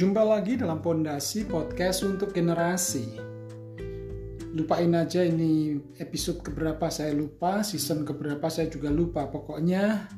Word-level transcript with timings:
Jumpa 0.00 0.24
lagi 0.24 0.56
dalam 0.56 0.80
Pondasi 0.80 1.44
Podcast 1.44 2.08
untuk 2.08 2.32
Generasi. 2.32 3.20
Lupain 4.56 4.88
aja 4.96 5.20
ini 5.20 5.76
episode 6.00 6.40
keberapa 6.40 6.88
saya 6.88 7.12
lupa, 7.12 7.60
season 7.60 8.08
keberapa 8.08 8.48
saya 8.48 8.72
juga 8.72 8.88
lupa. 8.88 9.28
Pokoknya 9.28 10.08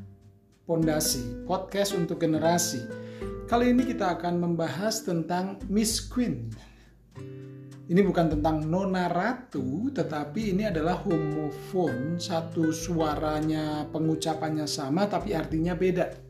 Pondasi 0.62 1.43
Podcast 1.43 1.98
untuk 1.98 2.22
Generasi. 2.22 2.79
Kali 3.50 3.75
ini 3.75 3.82
kita 3.82 4.14
akan 4.14 4.54
membahas 4.54 5.03
tentang 5.03 5.58
Miss 5.66 5.99
Queen. 5.99 6.54
Ini 7.90 8.07
bukan 8.07 8.39
tentang 8.39 8.62
Nona 8.62 9.11
Ratu, 9.11 9.90
tetapi 9.90 10.54
ini 10.54 10.62
adalah 10.62 11.03
homofon. 11.03 12.22
Satu 12.22 12.71
suaranya, 12.71 13.90
pengucapannya 13.90 14.71
sama, 14.71 15.11
tapi 15.11 15.35
artinya 15.35 15.75
beda 15.75 16.21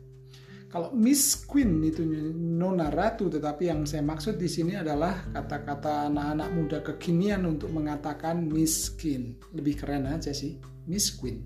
kalau 0.73 0.89
Miss 0.89 1.37
Queen 1.45 1.85
itu 1.85 2.01
nona 2.33 2.89
ratu, 2.89 3.29
tetapi 3.29 3.69
yang 3.69 3.85
saya 3.85 4.01
maksud 4.01 4.41
di 4.41 4.49
sini 4.49 4.73
adalah 4.73 5.21
kata-kata 5.29 6.09
anak-anak 6.09 6.49
muda 6.49 6.79
kekinian 6.81 7.45
untuk 7.45 7.69
mengatakan 7.69 8.49
miskin. 8.49 9.37
Lebih 9.53 9.85
keren 9.85 10.09
aja 10.09 10.33
sih, 10.33 10.57
Miss 10.89 11.13
Queen. 11.13 11.45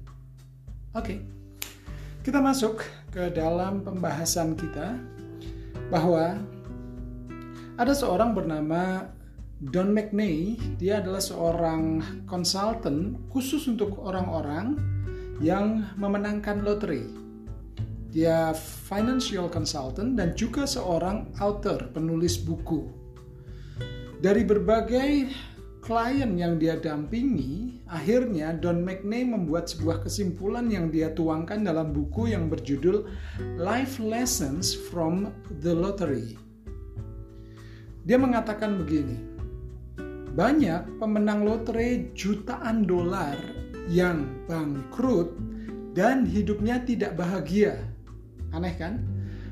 Oke, 0.96 1.20
kita 2.24 2.40
masuk 2.40 2.88
ke 3.12 3.28
dalam 3.36 3.84
pembahasan 3.84 4.56
kita 4.56 4.96
bahwa 5.92 6.40
ada 7.76 7.92
seorang 7.92 8.32
bernama 8.32 9.12
Don 9.60 9.92
McNay. 9.92 10.56
Dia 10.80 11.04
adalah 11.04 11.20
seorang 11.20 12.00
konsultan 12.32 13.28
khusus 13.28 13.68
untuk 13.68 14.00
orang-orang 14.00 14.80
yang 15.44 15.84
memenangkan 16.00 16.64
lotre 16.64 17.27
dia 18.18 18.50
financial 18.90 19.46
consultant 19.46 20.18
dan 20.18 20.34
juga 20.34 20.66
seorang 20.66 21.30
author, 21.38 21.94
penulis 21.94 22.42
buku. 22.42 22.90
Dari 24.18 24.42
berbagai 24.42 25.30
klien 25.86 26.34
yang 26.34 26.58
dia 26.58 26.82
dampingi, 26.82 27.78
akhirnya 27.86 28.58
Don 28.58 28.82
McNay 28.82 29.22
membuat 29.22 29.70
sebuah 29.70 30.02
kesimpulan 30.02 30.66
yang 30.66 30.90
dia 30.90 31.14
tuangkan 31.14 31.62
dalam 31.62 31.94
buku 31.94 32.34
yang 32.34 32.50
berjudul 32.50 33.06
Life 33.62 34.02
Lessons 34.02 34.74
from 34.74 35.30
the 35.62 35.78
Lottery. 35.78 36.42
Dia 38.02 38.18
mengatakan 38.18 38.82
begini, 38.82 39.22
banyak 40.34 40.98
pemenang 40.98 41.46
lotre 41.46 42.10
jutaan 42.18 42.82
dolar 42.82 43.38
yang 43.86 44.42
bangkrut 44.50 45.38
dan 45.94 46.26
hidupnya 46.26 46.82
tidak 46.82 47.14
bahagia 47.14 47.78
Aneh 48.58 48.76
kan? 48.76 48.98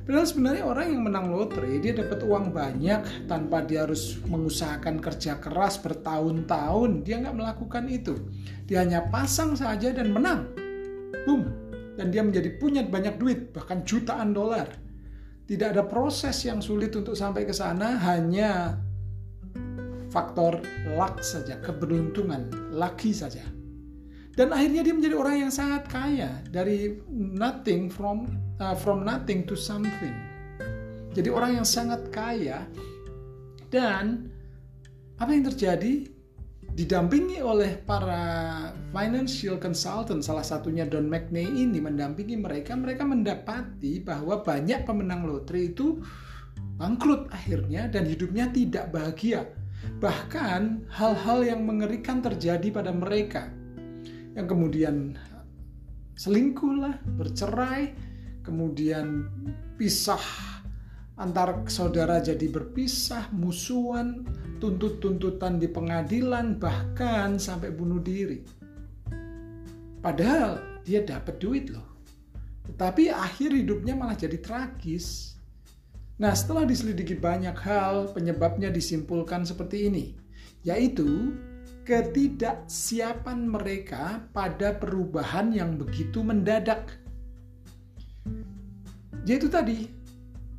Padahal 0.05 0.25
sebenarnya 0.29 0.63
orang 0.69 0.87
yang 0.93 1.01
menang 1.01 1.33
lotre 1.33 1.81
dia 1.81 1.97
dapat 1.97 2.21
uang 2.21 2.53
banyak 2.53 3.25
tanpa 3.25 3.65
dia 3.65 3.89
harus 3.89 4.21
mengusahakan 4.29 5.01
kerja 5.01 5.41
keras 5.41 5.81
bertahun-tahun. 5.81 7.01
Dia 7.01 7.25
nggak 7.25 7.33
melakukan 7.33 7.89
itu. 7.89 8.13
Dia 8.69 8.85
hanya 8.85 9.09
pasang 9.09 9.57
saja 9.57 9.89
dan 9.89 10.13
menang. 10.13 10.45
Boom. 11.25 11.49
Dan 11.97 12.13
dia 12.13 12.21
menjadi 12.21 12.53
punya 12.61 12.85
banyak 12.85 13.17
duit, 13.17 13.49
bahkan 13.49 13.81
jutaan 13.81 14.29
dolar. 14.35 14.69
Tidak 15.49 15.73
ada 15.73 15.85
proses 15.85 16.37
yang 16.45 16.61
sulit 16.61 16.93
untuk 16.93 17.17
sampai 17.17 17.45
ke 17.45 17.53
sana, 17.55 17.97
hanya 18.05 18.77
faktor 20.13 20.61
luck 20.93 21.21
saja, 21.25 21.57
keberuntungan, 21.65 22.49
lucky 22.69 23.09
saja. 23.09 23.41
Dan 24.35 24.51
akhirnya 24.51 24.83
dia 24.83 24.91
menjadi 24.91 25.15
orang 25.15 25.47
yang 25.47 25.51
sangat 25.51 25.87
kaya 25.87 26.43
dari 26.51 26.99
nothing 27.15 27.87
from 27.87 28.27
uh, 28.59 28.75
from 28.75 29.07
nothing 29.07 29.47
to 29.47 29.55
something. 29.55 30.11
Jadi 31.15 31.31
orang 31.31 31.63
yang 31.63 31.67
sangat 31.67 32.11
kaya 32.11 32.67
dan 33.71 34.27
apa 35.15 35.31
yang 35.31 35.47
terjadi? 35.47 36.11
Didampingi 36.75 37.39
oleh 37.39 37.79
para 37.87 38.19
financial 38.91 39.55
consultant, 39.55 40.19
salah 40.19 40.43
satunya 40.43 40.83
Don 40.83 41.07
McNay 41.07 41.47
ini 41.47 41.79
mendampingi 41.79 42.35
mereka, 42.35 42.75
mereka 42.75 43.07
mendapati 43.07 44.03
bahwa 44.03 44.43
banyak 44.43 44.83
pemenang 44.83 45.23
lotre 45.23 45.71
itu 45.71 46.03
bangkrut 46.75 47.31
akhirnya 47.31 47.87
dan 47.87 48.03
hidupnya 48.03 48.51
tidak 48.51 48.91
bahagia. 48.91 49.47
Bahkan 50.03 50.91
hal-hal 50.91 51.47
yang 51.47 51.63
mengerikan 51.63 52.19
terjadi 52.19 52.67
pada 52.75 52.91
mereka. 52.91 53.47
Yang 54.35 54.47
kemudian 54.51 55.15
selingkuh 56.19 56.73
lah, 56.75 56.95
bercerai, 57.15 57.95
kemudian 58.43 59.31
pisah 59.79 60.21
antar 61.15 61.63
saudara 61.71 62.19
jadi 62.19 62.51
berpisah, 62.51 63.31
musuhan, 63.31 64.27
tuntut-tuntutan 64.59 65.59
di 65.59 65.71
pengadilan, 65.71 66.59
bahkan 66.59 67.39
sampai 67.39 67.71
bunuh 67.71 68.03
diri. 68.03 68.43
Padahal 70.03 70.83
dia 70.83 71.01
dapat 71.01 71.39
duit 71.39 71.71
loh. 71.71 71.95
Tetapi 72.67 73.09
akhir 73.09 73.55
hidupnya 73.55 73.95
malah 73.95 74.19
jadi 74.19 74.37
tragis. 74.43 75.39
Nah, 76.19 76.31
setelah 76.35 76.67
diselidiki 76.67 77.15
banyak 77.15 77.55
hal, 77.59 78.11
penyebabnya 78.11 78.71
disimpulkan 78.71 79.43
seperti 79.43 79.87
ini, 79.91 80.05
yaitu 80.63 81.35
ketidaksiapan 81.85 83.45
mereka 83.45 84.25
pada 84.33 84.73
perubahan 84.73 85.53
yang 85.53 85.77
begitu 85.77 86.25
mendadak 86.25 86.97
yaitu 89.25 89.49
tadi 89.49 89.89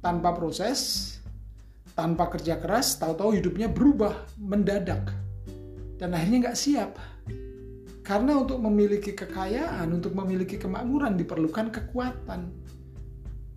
tanpa 0.03 0.35
proses, 0.35 1.15
tanpa 1.95 2.31
kerja 2.31 2.59
keras, 2.59 2.99
tahu-tahu 2.99 3.39
hidupnya 3.39 3.71
berubah 3.71 4.27
mendadak 4.39 5.11
dan 5.99 6.15
akhirnya 6.15 6.51
nggak 6.51 6.59
siap. 6.59 6.95
Karena 8.07 8.39
untuk 8.39 8.63
memiliki 8.63 9.19
kekayaan, 9.19 9.91
untuk 9.91 10.15
memiliki 10.15 10.63
kemakmuran 10.63 11.19
diperlukan 11.19 11.75
kekuatan. 11.75 12.55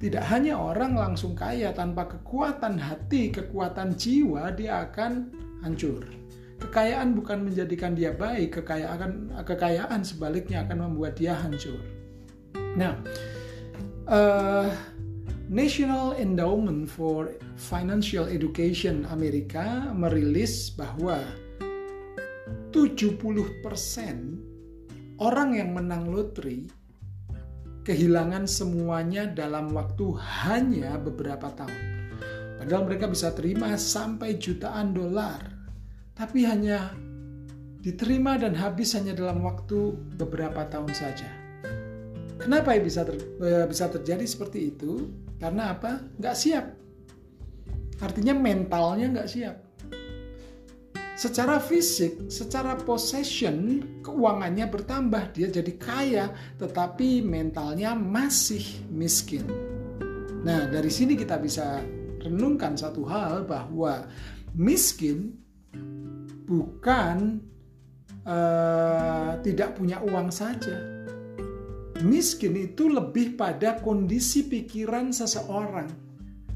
Tidak 0.01 0.25
hanya 0.25 0.57
orang 0.57 0.97
langsung 0.97 1.37
kaya 1.37 1.69
tanpa 1.69 2.09
kekuatan 2.09 2.81
hati, 2.81 3.29
kekuatan 3.29 3.93
jiwa, 3.93 4.49
dia 4.57 4.89
akan 4.89 5.29
hancur. 5.61 6.18
Kekayaan 6.59 7.15
bukan 7.15 7.47
menjadikan 7.47 7.95
dia 7.95 8.11
baik, 8.11 8.61
kekayaan 8.61 9.31
kekayaan 9.47 10.03
sebaliknya 10.03 10.67
akan 10.67 10.91
membuat 10.91 11.15
dia 11.15 11.33
hancur. 11.33 11.79
Nah, 12.75 12.99
uh, 14.05 14.69
National 15.49 16.13
Endowment 16.19 16.85
for 16.85 17.33
Financial 17.57 18.29
Education 18.29 19.09
Amerika 19.09 19.89
merilis 19.97 20.69
bahwa 20.77 21.17
70% 22.69 23.65
orang 25.17 25.57
yang 25.57 25.73
menang 25.73 26.13
lotre 26.13 26.69
kehilangan 27.81 28.45
semuanya 28.45 29.25
dalam 29.25 29.73
waktu 29.73 30.05
hanya 30.45 31.01
beberapa 31.01 31.49
tahun. 31.57 32.13
Padahal 32.61 32.85
mereka 32.85 33.09
bisa 33.09 33.33
terima 33.33 33.73
sampai 33.73 34.37
jutaan 34.37 34.93
dolar, 34.93 35.58
tapi 36.19 36.43
hanya 36.43 36.91
diterima 37.79 38.35
dan 38.35 38.51
habis 38.51 38.91
hanya 38.91 39.15
dalam 39.15 39.39
waktu 39.39 39.95
beberapa 40.19 40.67
tahun 40.67 40.91
saja. 40.91 41.31
Kenapa 42.35 42.75
bisa 42.75 43.07
ter, 43.07 43.15
bisa 43.71 43.87
terjadi 43.87 44.27
seperti 44.27 44.75
itu? 44.75 45.07
Karena 45.39 45.71
apa? 45.71 46.03
Nggak 46.19 46.35
siap. 46.35 46.65
Artinya 48.03 48.35
mentalnya 48.35 49.07
nggak 49.15 49.31
siap. 49.31 49.55
Secara 51.15 51.59
fisik, 51.59 52.31
secara 52.31 52.79
possession, 52.79 53.83
keuangannya 54.03 54.71
bertambah. 54.71 55.35
Dia 55.35 55.51
jadi 55.51 55.73
kaya, 55.75 56.31
tetapi 56.59 57.19
mentalnya 57.23 57.91
masih 57.91 58.63
miskin. 58.87 59.43
Nah, 60.47 60.67
dari 60.71 60.87
sini 60.87 61.19
kita 61.19 61.35
bisa 61.43 61.83
renungkan 62.23 62.79
satu 62.79 63.03
hal 63.03 63.43
bahwa 63.43 64.07
miskin 64.55 65.35
bukan 66.49 67.37
uh, 68.25 69.37
tidak 69.45 69.77
punya 69.77 70.01
uang 70.01 70.33
saja, 70.33 71.05
miskin 72.01 72.57
itu 72.57 72.89
lebih 72.89 73.37
pada 73.37 73.77
kondisi 73.77 74.49
pikiran 74.49 75.13
seseorang 75.13 75.93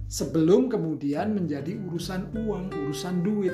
sebelum 0.10 0.66
kemudian 0.66 1.38
menjadi 1.38 1.78
urusan 1.78 2.34
uang, 2.34 2.74
urusan 2.74 3.22
duit. 3.22 3.54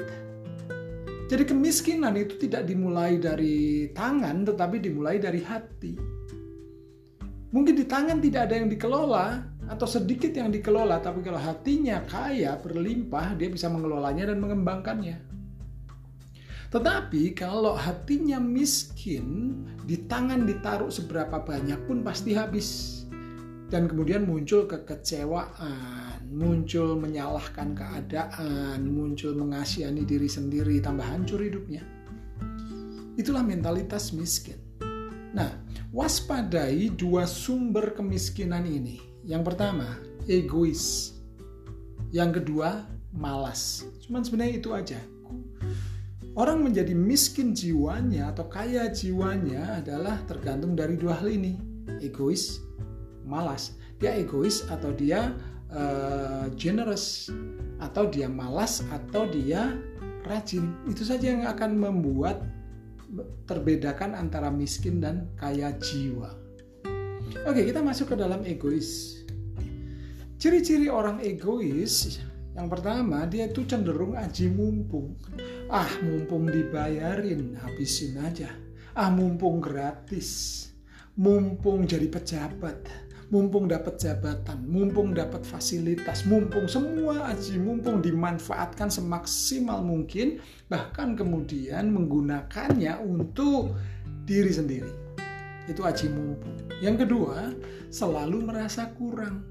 Jadi 1.30 1.45
kemiskinan 1.45 2.18
itu 2.18 2.42
tidak 2.42 2.65
dimulai 2.65 3.21
dari 3.21 3.92
tangan 3.94 4.47
tetapi 4.47 4.81
dimulai 4.81 5.21
dari 5.21 5.44
hati. 5.45 5.94
Mungkin 7.53 7.75
di 7.77 7.85
tangan 7.85 8.18
tidak 8.18 8.50
ada 8.50 8.56
yang 8.57 8.69
dikelola 8.69 9.27
atau 9.69 9.85
sedikit 9.85 10.33
yang 10.33 10.50
dikelola, 10.50 10.97
tapi 10.97 11.21
kalau 11.21 11.38
hatinya 11.38 12.01
kaya, 12.09 12.57
berlimpah, 12.57 13.38
dia 13.38 13.50
bisa 13.53 13.69
mengelolanya 13.69 14.33
dan 14.33 14.42
mengembangkannya. 14.42 15.29
Tetapi 16.69 17.33
kalau 17.33 17.74
hatinya 17.74 18.38
miskin, 18.38 19.57
di 19.89 20.06
tangan 20.06 20.45
ditaruh 20.45 20.94
seberapa 20.94 21.42
banyak 21.42 21.89
pun 21.89 22.06
pasti 22.06 22.38
habis. 22.38 23.00
dan 23.69 23.86
kemudian 23.86 24.25
muncul 24.25 24.66
kekecewaan, 24.66 26.25
muncul 26.33 26.98
menyalahkan 26.98 27.77
keadaan, 27.77 28.81
muncul 28.89 29.38
mengasihani 29.38 30.04
diri 30.04 30.25
sendiri, 30.25 30.81
tambah 30.81 31.06
hancur 31.06 31.38
hidupnya. 31.38 31.86
Itulah 33.13 33.45
mentalitas 33.45 34.10
miskin. 34.10 34.57
Nah, 35.38 35.54
waspadai 35.94 36.89
dua 36.98 37.30
sumber 37.30 37.94
kemiskinan 37.94 38.66
ini. 38.66 38.98
Yang 39.21 39.54
pertama, 39.54 40.01
egois. 40.25 41.13
Yang 42.10 42.42
kedua, 42.42 42.89
malas. 43.13 43.86
Cuman 44.01 44.25
sebenarnya 44.25 44.56
itu 44.57 44.69
aja. 44.74 44.98
Orang 46.38 46.62
menjadi 46.62 46.94
miskin 46.94 47.58
jiwanya 47.58 48.30
atau 48.30 48.46
kaya 48.46 48.90
jiwanya 48.94 49.81
adalah 49.81 50.22
tergantung 50.30 50.78
dari 50.78 50.94
dua 50.94 51.18
hal 51.18 51.30
ini, 51.34 51.58
egois 52.00 52.62
malas. 53.26 53.78
Dia 53.98 54.16
egois 54.16 54.64
atau 54.70 54.94
dia 54.94 55.34
uh, 55.74 56.48
generous 56.54 57.34
atau 57.81 58.08
dia 58.08 58.30
malas 58.30 58.86
atau 58.94 59.26
dia 59.26 59.74
rajin. 60.30 60.70
Itu 60.86 61.02
saja 61.02 61.34
yang 61.34 61.44
akan 61.50 61.81
membuat 61.81 62.46
terbedakan 63.50 64.14
antara 64.14 64.54
miskin 64.54 65.02
dan 65.02 65.26
kaya 65.34 65.74
jiwa. 65.81 66.30
Oke, 67.50 67.66
kita 67.66 67.81
masuk 67.81 68.14
ke 68.14 68.16
dalam 68.18 68.46
egois. 68.46 69.22
Ciri-ciri 70.40 70.88
orang 70.88 71.20
egois 71.20 72.22
yang 72.57 72.68
pertama, 72.68 73.25
dia 73.30 73.50
itu 73.50 73.66
cenderung 73.66 74.18
aji 74.18 74.50
mumpung. 74.50 75.18
Ah, 75.69 75.90
mumpung 76.01 76.50
dibayarin, 76.50 77.57
habisin 77.60 78.19
aja. 78.22 78.50
Ah, 78.98 79.13
mumpung 79.13 79.62
gratis. 79.62 80.66
Mumpung 81.19 81.84
jadi 81.84 82.07
pejabat 82.07 83.10
mumpung 83.30 83.69
dapat 83.69 84.01
jabatan, 84.01 84.66
mumpung 84.66 85.13
dapat 85.13 85.46
fasilitas, 85.46 86.25
mumpung 86.25 86.66
semua 86.66 87.30
aji, 87.30 87.62
mumpung 87.62 88.01
dimanfaatkan 88.01 88.90
semaksimal 88.90 89.86
mungkin, 89.86 90.42
bahkan 90.66 91.13
kemudian 91.13 91.94
menggunakannya 91.94 92.98
untuk 93.06 93.78
diri 94.25 94.50
sendiri. 94.50 94.92
Itu 95.69 95.86
aji 95.86 96.10
mumpung. 96.10 96.57
Yang 96.81 97.06
kedua, 97.06 97.54
selalu 97.94 98.50
merasa 98.50 98.90
kurang. 98.98 99.45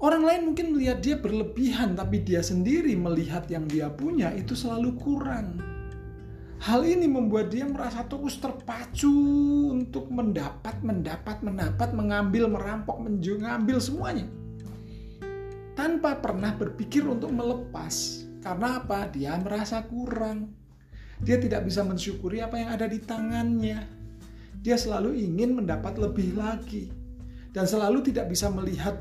Orang 0.00 0.24
lain 0.24 0.52
mungkin 0.52 0.72
melihat 0.72 1.04
dia 1.04 1.16
berlebihan, 1.20 1.92
tapi 1.92 2.24
dia 2.24 2.40
sendiri 2.40 2.96
melihat 2.96 3.44
yang 3.52 3.68
dia 3.68 3.92
punya 3.92 4.32
itu 4.32 4.56
selalu 4.56 4.96
kurang 4.96 5.60
Hal 6.60 6.84
ini 6.84 7.08
membuat 7.08 7.48
dia 7.48 7.64
merasa 7.64 8.04
terus 8.04 8.36
terpacu 8.36 9.08
untuk 9.72 10.12
mendapat, 10.12 10.76
mendapat, 10.84 11.40
mendapat, 11.40 11.88
mengambil, 11.96 12.52
merampok, 12.52 13.00
mengambil 13.00 13.80
semuanya. 13.80 14.28
Tanpa 15.72 16.20
pernah 16.20 16.52
berpikir 16.52 17.08
untuk 17.08 17.32
melepas. 17.32 18.28
Karena 18.44 18.76
apa? 18.76 19.08
Dia 19.08 19.40
merasa 19.40 19.80
kurang. 19.88 20.52
Dia 21.24 21.40
tidak 21.40 21.64
bisa 21.64 21.80
mensyukuri 21.80 22.44
apa 22.44 22.60
yang 22.60 22.76
ada 22.76 22.84
di 22.84 23.00
tangannya. 23.00 23.80
Dia 24.60 24.76
selalu 24.76 25.16
ingin 25.16 25.64
mendapat 25.64 25.96
lebih 25.96 26.36
lagi. 26.36 26.92
Dan 27.56 27.64
selalu 27.64 28.12
tidak 28.12 28.28
bisa 28.28 28.52
melihat 28.52 29.00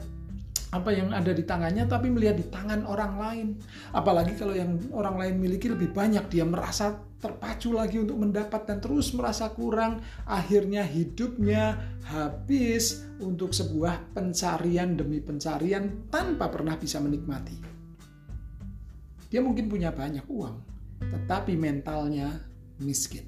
apa 0.70 0.94
yang 0.94 1.10
ada 1.10 1.34
di 1.34 1.42
tangannya 1.42 1.90
tapi 1.90 2.14
melihat 2.14 2.38
di 2.38 2.46
tangan 2.46 2.86
orang 2.86 3.14
lain. 3.18 3.48
Apalagi 3.90 4.38
kalau 4.38 4.54
yang 4.54 4.78
orang 4.94 5.18
lain 5.18 5.36
miliki 5.42 5.66
lebih 5.66 5.90
banyak 5.90 6.30
dia 6.30 6.46
merasa 6.46 6.94
terpacu 7.20 7.74
lagi 7.74 8.00
untuk 8.00 8.22
mendapat 8.22 8.70
dan 8.70 8.78
terus 8.78 9.10
merasa 9.18 9.50
kurang. 9.50 10.06
Akhirnya 10.30 10.86
hidupnya 10.86 11.74
habis 12.06 13.02
untuk 13.18 13.52
sebuah 13.52 14.14
pencarian 14.14 14.94
demi 14.94 15.18
pencarian 15.18 16.10
tanpa 16.14 16.54
pernah 16.54 16.78
bisa 16.78 17.02
menikmati. 17.02 17.58
Dia 19.30 19.42
mungkin 19.42 19.70
punya 19.70 19.90
banyak 19.90 20.26
uang 20.30 20.70
tetapi 21.00 21.58
mentalnya 21.58 22.46
miskin. 22.78 23.26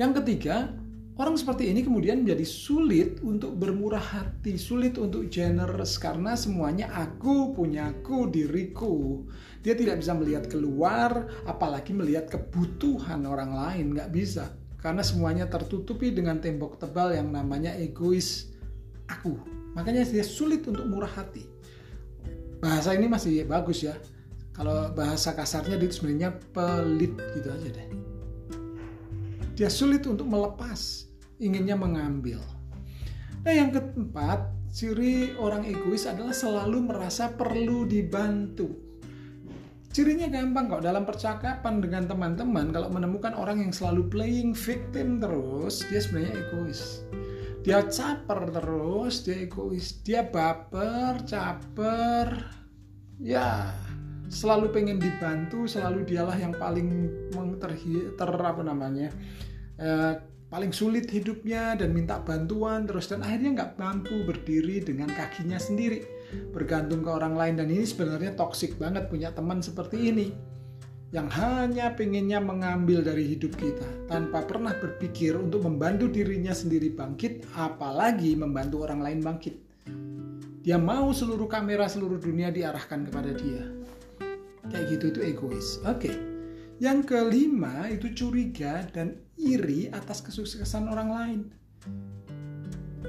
Yang 0.00 0.24
ketiga 0.24 0.72
Orang 1.12 1.36
seperti 1.36 1.68
ini 1.68 1.84
kemudian 1.84 2.24
menjadi 2.24 2.40
sulit 2.48 3.20
untuk 3.20 3.52
bermurah 3.60 4.00
hati, 4.00 4.56
sulit 4.56 4.96
untuk 4.96 5.28
generous 5.28 6.00
karena 6.00 6.32
semuanya 6.32 6.88
aku, 6.88 7.52
punyaku, 7.52 8.32
diriku. 8.32 9.20
Dia 9.60 9.76
tidak 9.76 10.00
bisa 10.00 10.16
melihat 10.16 10.48
keluar, 10.48 11.28
apalagi 11.44 11.92
melihat 11.92 12.32
kebutuhan 12.32 13.28
orang 13.28 13.52
lain, 13.52 13.92
nggak 13.92 14.08
bisa. 14.08 14.56
Karena 14.80 15.04
semuanya 15.04 15.44
tertutupi 15.52 16.16
dengan 16.16 16.40
tembok 16.40 16.80
tebal 16.80 17.12
yang 17.12 17.28
namanya 17.28 17.76
egois 17.76 18.48
aku. 19.04 19.36
Makanya 19.76 20.08
dia 20.08 20.24
sulit 20.24 20.64
untuk 20.64 20.88
murah 20.88 21.12
hati. 21.12 21.44
Bahasa 22.64 22.96
ini 22.96 23.04
masih 23.04 23.44
bagus 23.44 23.84
ya. 23.84 23.92
Kalau 24.56 24.88
bahasa 24.96 25.36
kasarnya 25.36 25.76
dia 25.76 25.92
sebenarnya 25.92 26.40
pelit 26.56 27.12
gitu 27.36 27.48
aja 27.52 27.68
deh 27.68 28.01
dia 29.52 29.68
sulit 29.68 30.04
untuk 30.08 30.24
melepas, 30.28 31.08
inginnya 31.36 31.76
mengambil. 31.76 32.40
Nah, 33.42 33.52
yang 33.52 33.74
keempat, 33.74 34.48
ciri 34.72 35.36
orang 35.36 35.66
egois 35.66 36.08
adalah 36.08 36.32
selalu 36.32 36.88
merasa 36.88 37.28
perlu 37.34 37.84
dibantu. 37.84 38.70
Cirinya 39.92 40.24
gampang 40.32 40.72
kok 40.72 40.84
dalam 40.88 41.04
percakapan 41.04 41.84
dengan 41.84 42.08
teman-teman 42.08 42.72
kalau 42.72 42.88
menemukan 42.88 43.36
orang 43.36 43.60
yang 43.60 43.76
selalu 43.76 44.08
playing 44.08 44.56
victim 44.56 45.20
terus, 45.20 45.84
dia 45.92 46.00
sebenarnya 46.00 46.48
egois. 46.48 47.04
Dia 47.62 47.84
caper 47.86 48.50
terus, 48.50 49.22
dia 49.22 49.44
egois. 49.44 50.00
Dia 50.02 50.26
baper, 50.26 51.22
caper. 51.28 52.50
Ya, 53.20 53.70
selalu 54.32 54.72
pengen 54.72 54.96
dibantu, 54.96 55.68
selalu 55.68 56.08
dialah 56.08 56.34
yang 56.40 56.56
paling 56.56 56.88
ter, 57.60 57.76
ter 58.16 58.30
apa 58.32 58.62
namanya 58.64 59.12
eh, 59.76 60.16
paling 60.48 60.72
sulit 60.72 61.04
hidupnya 61.12 61.76
dan 61.76 61.92
minta 61.92 62.16
bantuan 62.24 62.88
terus 62.88 63.12
dan 63.12 63.20
akhirnya 63.20 63.60
nggak 63.60 63.72
mampu 63.76 64.24
berdiri 64.24 64.80
dengan 64.80 65.12
kakinya 65.12 65.60
sendiri. 65.60 66.08
Bergantung 66.48 67.04
ke 67.04 67.10
orang 67.12 67.36
lain 67.36 67.60
dan 67.60 67.68
ini 67.68 67.84
sebenarnya 67.84 68.32
toksik 68.32 68.80
banget 68.80 69.12
punya 69.12 69.36
teman 69.36 69.60
seperti 69.60 70.08
ini 70.08 70.32
yang 71.12 71.28
hanya 71.28 71.92
pengennya 71.92 72.40
mengambil 72.40 73.04
dari 73.04 73.36
hidup 73.36 73.52
kita 73.60 73.84
tanpa 74.08 74.48
pernah 74.48 74.72
berpikir 74.72 75.36
untuk 75.36 75.68
membantu 75.68 76.08
dirinya 76.08 76.56
sendiri 76.56 76.88
bangkit 76.88 77.52
apalagi 77.52 78.32
membantu 78.32 78.88
orang 78.88 79.04
lain 79.04 79.20
bangkit. 79.20 79.60
Dia 80.64 80.80
mau 80.80 81.12
seluruh 81.12 81.52
kamera 81.52 81.84
seluruh 81.84 82.16
dunia 82.16 82.48
diarahkan 82.48 83.04
kepada 83.12 83.36
dia 83.36 83.81
kayak 84.70 84.98
gitu 84.98 85.10
itu 85.10 85.20
egois 85.34 85.82
oke 85.82 86.06
okay. 86.06 86.14
yang 86.78 87.02
kelima 87.02 87.90
itu 87.90 88.12
curiga 88.14 88.86
dan 88.94 89.18
iri 89.40 89.90
atas 89.90 90.22
kesuksesan 90.22 90.86
orang 90.86 91.10
lain 91.10 91.40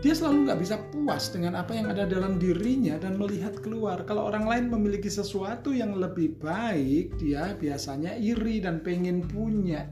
dia 0.04 0.12
selalu 0.12 0.52
nggak 0.52 0.60
bisa 0.60 0.76
puas 0.92 1.32
dengan 1.32 1.56
apa 1.56 1.80
yang 1.80 1.88
ada 1.88 2.04
dalam 2.04 2.36
dirinya 2.36 3.00
dan 3.00 3.16
melihat 3.16 3.56
keluar. 3.64 4.04
Kalau 4.04 4.28
orang 4.28 4.44
lain 4.44 4.66
memiliki 4.68 5.08
sesuatu 5.08 5.72
yang 5.72 5.96
lebih 5.96 6.36
baik, 6.44 7.16
dia 7.24 7.56
biasanya 7.56 8.20
iri 8.20 8.60
dan 8.60 8.84
pengen 8.84 9.24
punya. 9.24 9.88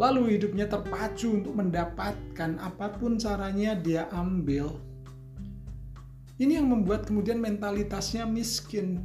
Lalu 0.00 0.40
hidupnya 0.40 0.64
terpacu 0.64 1.44
untuk 1.44 1.60
mendapatkan 1.60 2.56
apa 2.56 2.96
pun 2.96 3.20
caranya 3.20 3.76
dia 3.76 4.08
ambil. 4.16 4.80
Ini 6.40 6.64
yang 6.64 6.72
membuat 6.72 7.04
kemudian 7.04 7.36
mentalitasnya 7.36 8.24
miskin 8.24 9.04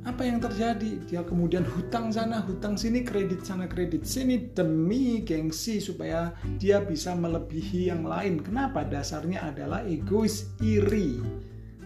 apa 0.00 0.24
yang 0.24 0.40
terjadi? 0.40 0.96
Dia 1.04 1.20
kemudian 1.20 1.60
hutang 1.60 2.08
sana, 2.08 2.40
hutang 2.40 2.80
sini, 2.80 3.04
kredit 3.04 3.44
sana, 3.44 3.68
kredit 3.68 4.08
sini 4.08 4.48
demi 4.56 5.20
gengsi 5.20 5.76
supaya 5.76 6.32
dia 6.56 6.80
bisa 6.80 7.12
melebihi 7.12 7.92
yang 7.92 8.08
lain. 8.08 8.40
Kenapa? 8.40 8.80
Dasarnya 8.80 9.52
adalah 9.52 9.84
egois, 9.84 10.48
iri 10.64 11.20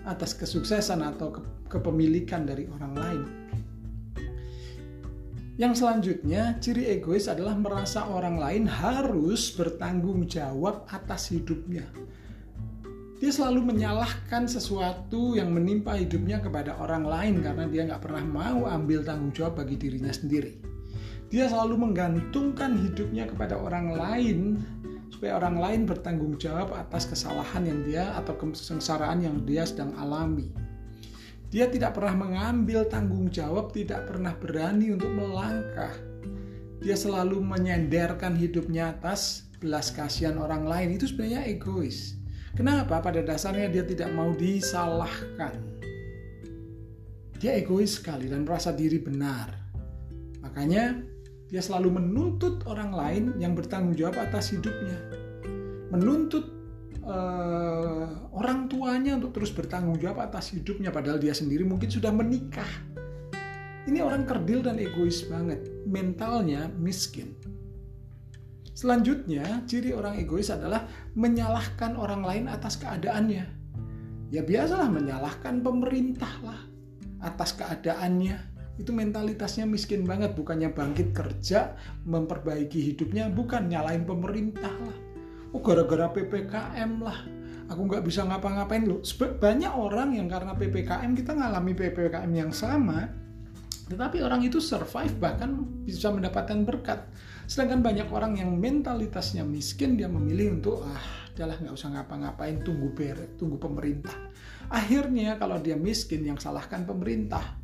atas 0.07 0.37
kesuksesan 0.39 1.03
atau 1.03 1.43
kepemilikan 1.67 2.47
dari 2.47 2.71
orang 2.71 2.95
lain. 2.95 3.23
Yang 5.55 5.83
selanjutnya, 5.83 6.59
ciri 6.59 6.91
egois 6.99 7.31
adalah 7.31 7.55
merasa 7.55 8.11
orang 8.11 8.39
lain 8.39 8.67
harus 8.67 9.55
bertanggung 9.55 10.27
jawab 10.27 10.83
atas 10.91 11.31
hidupnya. 11.31 11.87
Dia 13.25 13.33
selalu 13.33 13.73
menyalahkan 13.73 14.45
sesuatu 14.45 15.33
yang 15.33 15.49
menimpa 15.49 15.97
hidupnya 15.97 16.45
kepada 16.45 16.77
orang 16.77 17.09
lain 17.09 17.41
karena 17.41 17.65
dia 17.73 17.89
nggak 17.89 18.05
pernah 18.05 18.21
mau 18.21 18.69
ambil 18.69 19.01
tanggung 19.01 19.33
jawab 19.33 19.65
bagi 19.65 19.81
dirinya 19.81 20.13
sendiri. 20.13 20.61
Dia 21.33 21.49
selalu 21.49 21.89
menggantungkan 21.89 22.77
hidupnya 22.77 23.25
kepada 23.25 23.57
orang 23.57 23.97
lain 23.97 24.61
supaya 25.09 25.41
orang 25.41 25.57
lain 25.57 25.81
bertanggung 25.89 26.37
jawab 26.37 26.77
atas 26.77 27.09
kesalahan 27.09 27.65
yang 27.65 27.81
dia 27.89 28.13
atau 28.21 28.37
kesengsaraan 28.37 29.25
yang 29.25 29.41
dia 29.49 29.65
sedang 29.65 29.97
alami. 29.97 30.53
Dia 31.49 31.73
tidak 31.73 31.97
pernah 31.97 32.29
mengambil 32.29 32.85
tanggung 32.93 33.33
jawab, 33.33 33.73
tidak 33.73 34.05
pernah 34.05 34.37
berani 34.37 34.93
untuk 34.93 35.09
melangkah. 35.09 35.97
Dia 36.85 36.93
selalu 36.93 37.41
menyenderkan 37.41 38.37
hidupnya 38.37 38.93
atas 38.93 39.49
belas 39.65 39.89
kasihan 39.89 40.37
orang 40.37 40.69
lain 40.69 41.01
itu 41.01 41.09
sebenarnya 41.09 41.49
egois. 41.49 42.21
Kenapa? 42.55 43.03
Pada 43.03 43.19
dasarnya 43.19 43.67
dia 43.67 43.83
tidak 43.83 44.15
mau 44.15 44.31
disalahkan. 44.31 45.59
Dia 47.43 47.59
egois 47.59 47.99
sekali 47.99 48.31
dan 48.31 48.47
merasa 48.47 48.71
diri 48.71 49.03
benar. 49.03 49.51
Makanya 50.41 51.03
dia 51.51 51.61
selalu 51.61 51.99
menuntut 51.99 52.63
orang 52.71 52.95
lain 52.95 53.25
yang 53.43 53.59
bertanggung 53.59 53.99
jawab 53.99 54.23
atas 54.23 54.55
hidupnya. 54.55 54.97
Menuntut 55.91 56.47
uh, 57.03 58.31
orang 58.33 58.71
tuanya 58.71 59.19
untuk 59.19 59.35
terus 59.35 59.51
bertanggung 59.51 59.99
jawab 59.99 60.25
atas 60.25 60.55
hidupnya 60.55 60.95
padahal 60.95 61.19
dia 61.19 61.35
sendiri 61.35 61.67
mungkin 61.67 61.91
sudah 61.91 62.15
menikah. 62.15 62.71
Ini 63.85 64.01
orang 64.01 64.25
kerdil 64.25 64.65
dan 64.65 64.81
egois 64.81 65.29
banget. 65.29 65.69
Mentalnya 65.85 66.73
miskin. 66.81 67.37
Selanjutnya, 68.75 69.63
ciri 69.71 69.95
orang 69.95 70.19
egois 70.19 70.51
adalah 70.51 70.85
menyalahkan 71.15 71.95
orang 71.95 72.27
lain 72.27 72.45
atas 72.51 72.75
keadaannya. 72.83 73.47
Ya 74.35 74.43
biasalah 74.43 74.91
menyalahkan 74.91 75.63
pemerintah 75.63 76.43
lah 76.43 76.61
atas 77.23 77.55
keadaannya. 77.55 78.35
Itu 78.75 78.91
mentalitasnya 78.91 79.63
miskin 79.71 80.03
banget, 80.03 80.35
bukannya 80.35 80.75
bangkit 80.75 81.15
kerja, 81.15 81.79
memperbaiki 82.03 82.91
hidupnya, 82.91 83.31
bukan 83.31 83.71
nyalain 83.71 84.03
pemerintah 84.03 84.75
lah. 84.83 84.99
Oh 85.55 85.63
gara-gara 85.63 86.11
PPKM 86.11 86.99
lah, 86.99 87.31
aku 87.71 87.81
nggak 87.87 88.03
bisa 88.03 88.27
ngapa-ngapain 88.27 88.91
loh. 88.91 88.99
Banyak 89.39 89.71
orang 89.71 90.19
yang 90.19 90.27
karena 90.27 90.59
PPKM 90.59 91.15
kita 91.15 91.39
ngalami 91.39 91.79
PPKM 91.79 92.33
yang 92.35 92.51
sama, 92.51 93.07
tetapi 93.85 94.25
orang 94.25 94.41
itu 94.45 94.59
survive 94.61 95.13
bahkan 95.21 95.61
bisa 95.85 96.09
mendapatkan 96.09 96.65
berkat 96.65 97.05
Sedangkan 97.45 97.85
banyak 97.85 98.09
orang 98.09 98.41
yang 98.41 98.57
mentalitasnya 98.57 99.45
miskin, 99.45 100.01
dia 100.01 100.09
memilih 100.09 100.57
untuk 100.61 100.81
ah, 100.89 101.05
adalah 101.37 101.61
nggak 101.61 101.75
usah 101.77 101.89
ngapa-ngapain, 101.93 102.65
tunggu 102.65 102.89
ber, 102.97 103.37
tunggu 103.37 103.61
pemerintah. 103.61 104.17
Akhirnya 104.73 105.37
kalau 105.37 105.61
dia 105.61 105.77
miskin, 105.77 106.25
yang 106.25 106.41
salahkan 106.41 106.89
pemerintah. 106.89 107.61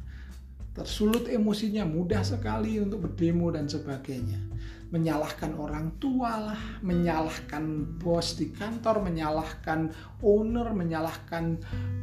Tersulut 0.77 1.27
emosinya, 1.27 1.89
mudah 1.89 2.23
sekali 2.23 2.77
untuk 2.79 3.09
berdemo 3.09 3.49
dan 3.51 3.67
sebagainya. 3.67 4.39
Menyalahkan 4.93 5.57
orang 5.57 5.97
tua 5.97 6.53
lah, 6.53 6.63
menyalahkan 6.85 7.97
bos 7.99 8.37
di 8.37 8.53
kantor, 8.53 9.01
menyalahkan 9.03 9.91
owner, 10.21 10.71
menyalahkan 10.77 11.59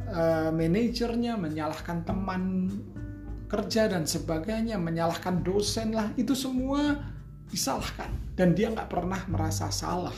uh, 0.08 0.50
manajernya, 0.50 1.36
menyalahkan 1.38 2.04
teman 2.04 2.72
kerja 3.48 3.88
dan 3.88 4.04
sebagainya, 4.04 4.76
menyalahkan 4.76 5.40
dosen 5.40 5.96
lah, 5.96 6.12
itu 6.20 6.36
semua 6.36 7.00
disalahkan. 7.48 8.12
Dan 8.36 8.52
dia 8.52 8.68
nggak 8.70 8.92
pernah 8.92 9.24
merasa 9.26 9.72
salah. 9.72 10.14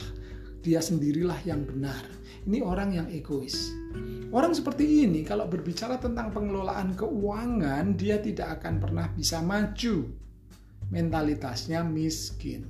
Dia 0.61 0.83
sendirilah 0.83 1.41
yang 1.47 1.65
benar. 1.65 2.05
Ini 2.45 2.61
orang 2.61 2.93
yang 2.93 3.09
egois. 3.09 3.73
Orang 4.31 4.55
seperti 4.55 5.09
ini 5.09 5.27
kalau 5.27 5.51
berbicara 5.51 5.99
tentang 5.99 6.31
pengelolaan 6.31 6.95
keuangan 6.95 7.99
dia 7.99 8.23
tidak 8.23 8.61
akan 8.61 8.79
pernah 8.79 9.07
bisa 9.11 9.43
maju. 9.43 10.07
Mentalitasnya 10.91 11.83
miskin. 11.83 12.67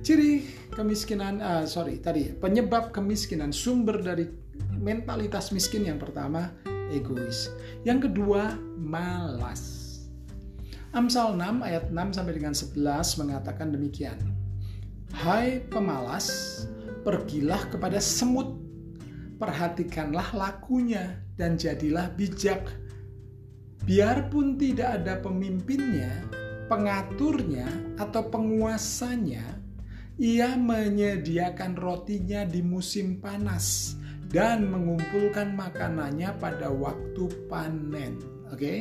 Ciri 0.00 0.44
kemiskinan 0.72 1.40
uh, 1.40 1.64
sorry 1.68 2.00
tadi 2.00 2.32
penyebab 2.32 2.92
kemiskinan 2.92 3.52
sumber 3.52 4.00
dari 4.00 4.28
mentalitas 4.76 5.52
miskin 5.52 5.88
yang 5.88 6.00
pertama 6.00 6.52
egois 6.90 7.48
yang 7.86 8.02
kedua 8.02 8.58
malas 8.76 9.80
Amsal 10.90 11.38
6 11.38 11.62
ayat 11.62 11.86
6 11.94 12.18
sampai 12.18 12.34
dengan 12.34 12.50
11 12.50 13.22
mengatakan 13.22 13.70
demikian. 13.70 14.18
Hai 15.14 15.62
pemalas, 15.70 16.26
pergilah 17.06 17.62
kepada 17.70 18.02
semut, 18.02 18.58
perhatikanlah 19.38 20.34
lakunya 20.34 21.22
dan 21.38 21.54
jadilah 21.54 22.10
bijak. 22.18 22.66
Biarpun 23.86 24.58
tidak 24.58 24.98
ada 24.98 25.22
pemimpinnya, 25.22 26.10
pengaturnya 26.66 27.70
atau 27.94 28.26
penguasanya, 28.26 29.46
ia 30.18 30.58
menyediakan 30.58 31.78
rotinya 31.78 32.42
di 32.42 32.66
musim 32.66 33.22
panas 33.22 33.94
dan 34.30 34.70
mengumpulkan 34.70 35.58
makanannya 35.58 36.30
pada 36.38 36.70
waktu 36.70 37.26
panen. 37.50 38.16
Oke. 38.48 38.56
Okay? 38.56 38.78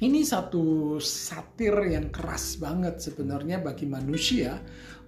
Ini 0.00 0.24
satu 0.24 0.96
satir 0.96 1.76
yang 1.92 2.08
keras 2.08 2.56
banget 2.56 3.04
sebenarnya 3.04 3.60
bagi 3.60 3.84
manusia. 3.84 4.56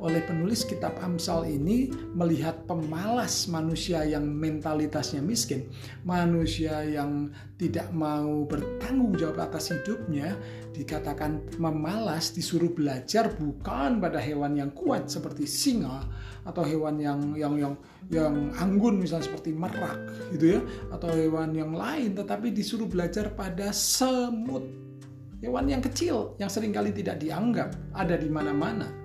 Oleh 0.03 0.19
penulis 0.27 0.67
kitab 0.67 0.99
Amsal 0.99 1.47
ini 1.47 1.87
melihat 2.19 2.67
pemalas 2.67 3.47
manusia 3.47 4.03
yang 4.03 4.27
mentalitasnya 4.27 5.23
miskin, 5.23 5.71
manusia 6.03 6.83
yang 6.83 7.31
tidak 7.55 7.87
mau 7.95 8.43
bertanggung 8.43 9.15
jawab 9.15 9.47
atas 9.47 9.71
hidupnya, 9.71 10.35
dikatakan 10.75 11.47
memalas 11.63 12.35
disuruh 12.35 12.75
belajar 12.75 13.31
bukan 13.31 14.03
pada 14.03 14.19
hewan 14.19 14.59
yang 14.59 14.75
kuat 14.75 15.07
seperti 15.07 15.47
singa 15.47 16.03
atau 16.43 16.67
hewan 16.67 16.99
yang 16.99 17.21
yang 17.39 17.55
yang 17.55 17.75
yang 18.11 18.35
anggun 18.59 18.99
misalnya 18.99 19.31
seperti 19.31 19.55
merak 19.55 19.95
gitu 20.35 20.59
ya 20.59 20.61
atau 20.91 21.15
hewan 21.15 21.55
yang 21.55 21.71
lain 21.79 22.19
tetapi 22.19 22.51
disuruh 22.51 22.91
belajar 22.91 23.31
pada 23.39 23.71
semut. 23.71 24.67
Hewan 25.39 25.71
yang 25.71 25.83
kecil 25.83 26.35
yang 26.43 26.51
sering 26.51 26.75
kali 26.75 26.91
tidak 26.91 27.23
dianggap 27.23 27.79
ada 27.95 28.19
di 28.19 28.27
mana-mana 28.27 29.02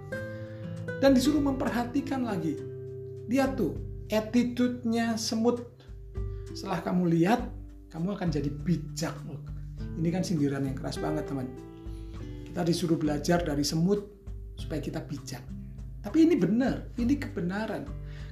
dan 0.99 1.13
disuruh 1.13 1.41
memperhatikan 1.41 2.25
lagi 2.25 2.57
lihat 3.27 3.59
tuh 3.59 3.77
attitude-nya 4.07 5.19
semut 5.19 5.65
setelah 6.53 6.81
kamu 6.81 7.11
lihat 7.11 7.47
kamu 7.91 8.15
akan 8.17 8.29
jadi 8.31 8.49
bijak 8.49 9.15
ini 9.97 10.09
kan 10.13 10.21
sindiran 10.21 10.63
yang 10.65 10.77
keras 10.77 10.97
banget 10.97 11.27
teman 11.27 11.49
kita 12.47 12.61
disuruh 12.65 12.97
belajar 12.97 13.43
dari 13.43 13.61
semut 13.61 14.05
supaya 14.57 14.81
kita 14.81 15.03
bijak 15.05 15.45
tapi 16.07 16.23
ini 16.23 16.39
benar, 16.39 16.87
ini 16.95 17.19
kebenaran. 17.19 17.83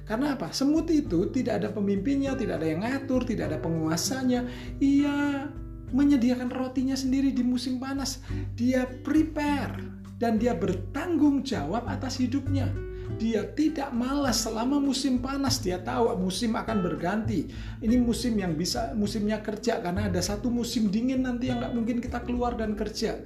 Karena 0.08 0.32
apa? 0.32 0.48
Semut 0.48 0.88
itu 0.88 1.28
tidak 1.28 1.60
ada 1.60 1.68
pemimpinnya, 1.76 2.32
tidak 2.32 2.64
ada 2.64 2.68
yang 2.72 2.80
ngatur, 2.80 3.28
tidak 3.28 3.52
ada 3.52 3.58
penguasanya. 3.60 4.48
Ia 4.80 5.44
menyediakan 5.92 6.48
rotinya 6.48 6.96
sendiri 6.96 7.36
di 7.36 7.44
musim 7.44 7.76
panas. 7.76 8.24
Dia 8.56 8.88
prepare 9.04 10.05
dan 10.16 10.40
dia 10.40 10.56
bertanggung 10.56 11.44
jawab 11.44 11.84
atas 11.88 12.20
hidupnya. 12.20 12.72
Dia 13.16 13.46
tidak 13.54 13.94
malas 13.94 14.42
selama 14.42 14.82
musim 14.82 15.22
panas. 15.22 15.62
Dia 15.62 15.78
tahu 15.78 16.10
musim 16.18 16.58
akan 16.58 16.82
berganti. 16.82 17.46
Ini 17.78 17.96
musim 18.02 18.34
yang 18.34 18.58
bisa 18.58 18.92
musimnya 18.98 19.40
kerja 19.40 19.78
karena 19.78 20.10
ada 20.10 20.18
satu 20.18 20.50
musim 20.50 20.90
dingin 20.90 21.22
nanti 21.22 21.48
yang 21.48 21.62
nggak 21.62 21.74
mungkin 21.76 21.96
kita 22.02 22.26
keluar 22.26 22.58
dan 22.58 22.74
kerja 22.74 23.22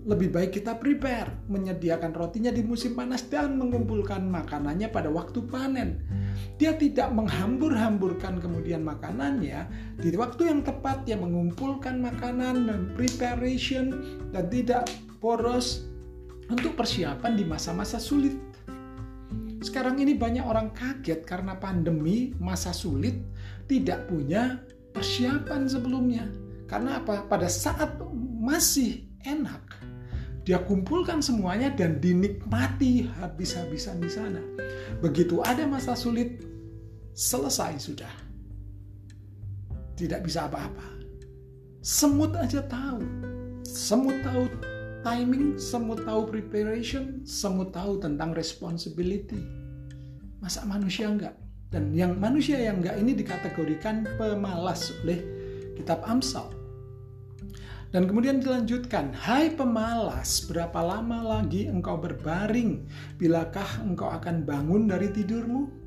lebih 0.00 0.32
baik 0.32 0.56
kita 0.56 0.80
prepare, 0.80 1.44
menyediakan 1.52 2.16
rotinya 2.16 2.48
di 2.48 2.64
musim 2.64 2.96
panas 2.96 3.28
dan 3.28 3.60
mengumpulkan 3.60 4.24
makanannya 4.32 4.88
pada 4.88 5.12
waktu 5.12 5.44
panen. 5.44 6.00
Dia 6.56 6.72
tidak 6.72 7.12
menghambur-hamburkan 7.12 8.40
kemudian 8.40 8.80
makanannya 8.80 9.68
di 10.00 10.16
waktu 10.16 10.48
yang 10.48 10.64
tepat 10.64 11.04
dia 11.04 11.20
mengumpulkan 11.20 12.00
makanan 12.00 12.64
dan 12.64 12.80
preparation 12.96 14.00
dan 14.32 14.48
tidak 14.48 14.88
poros 15.20 15.89
untuk 16.50 16.74
persiapan 16.74 17.32
di 17.38 17.44
masa-masa 17.46 18.02
sulit. 18.02 18.34
Sekarang 19.62 20.00
ini 20.02 20.18
banyak 20.18 20.42
orang 20.42 20.74
kaget 20.74 21.22
karena 21.22 21.54
pandemi, 21.54 22.34
masa 22.42 22.74
sulit, 22.74 23.22
tidak 23.70 24.10
punya 24.10 24.58
persiapan 24.90 25.70
sebelumnya. 25.70 26.26
Karena 26.66 26.98
apa? 26.98 27.22
Pada 27.28 27.46
saat 27.46 28.02
masih 28.40 29.06
enak, 29.22 29.62
dia 30.48 30.58
kumpulkan 30.64 31.20
semuanya 31.22 31.70
dan 31.70 32.02
dinikmati 32.02 33.06
habis-habisan 33.20 34.00
di 34.00 34.10
sana. 34.10 34.40
Begitu 35.04 35.44
ada 35.44 35.68
masa 35.68 35.92
sulit, 35.94 36.42
selesai 37.12 37.78
sudah. 37.78 38.14
Tidak 39.94 40.24
bisa 40.24 40.48
apa-apa. 40.48 40.88
Semut 41.84 42.32
aja 42.32 42.64
tahu. 42.64 43.04
Semut 43.60 44.16
tahu 44.24 44.48
timing, 45.00 45.56
semut 45.56 46.04
tahu 46.04 46.28
preparation, 46.28 47.24
semut 47.24 47.72
tahu 47.72 48.00
tentang 48.00 48.36
responsibility. 48.36 49.40
Masa 50.40 50.64
manusia 50.68 51.08
enggak? 51.08 51.36
Dan 51.70 51.94
yang 51.96 52.18
manusia 52.18 52.58
yang 52.60 52.82
enggak 52.82 52.96
ini 53.00 53.12
dikategorikan 53.16 54.04
pemalas 54.18 54.92
oleh 55.00 55.20
kitab 55.78 56.04
Amsal. 56.04 56.52
Dan 57.90 58.06
kemudian 58.06 58.38
dilanjutkan, 58.38 59.10
Hai 59.10 59.50
pemalas, 59.50 60.46
berapa 60.46 60.78
lama 60.78 61.38
lagi 61.38 61.66
engkau 61.66 61.98
berbaring? 61.98 62.86
Bilakah 63.18 63.82
engkau 63.82 64.06
akan 64.06 64.46
bangun 64.46 64.86
dari 64.86 65.10
tidurmu? 65.10 65.79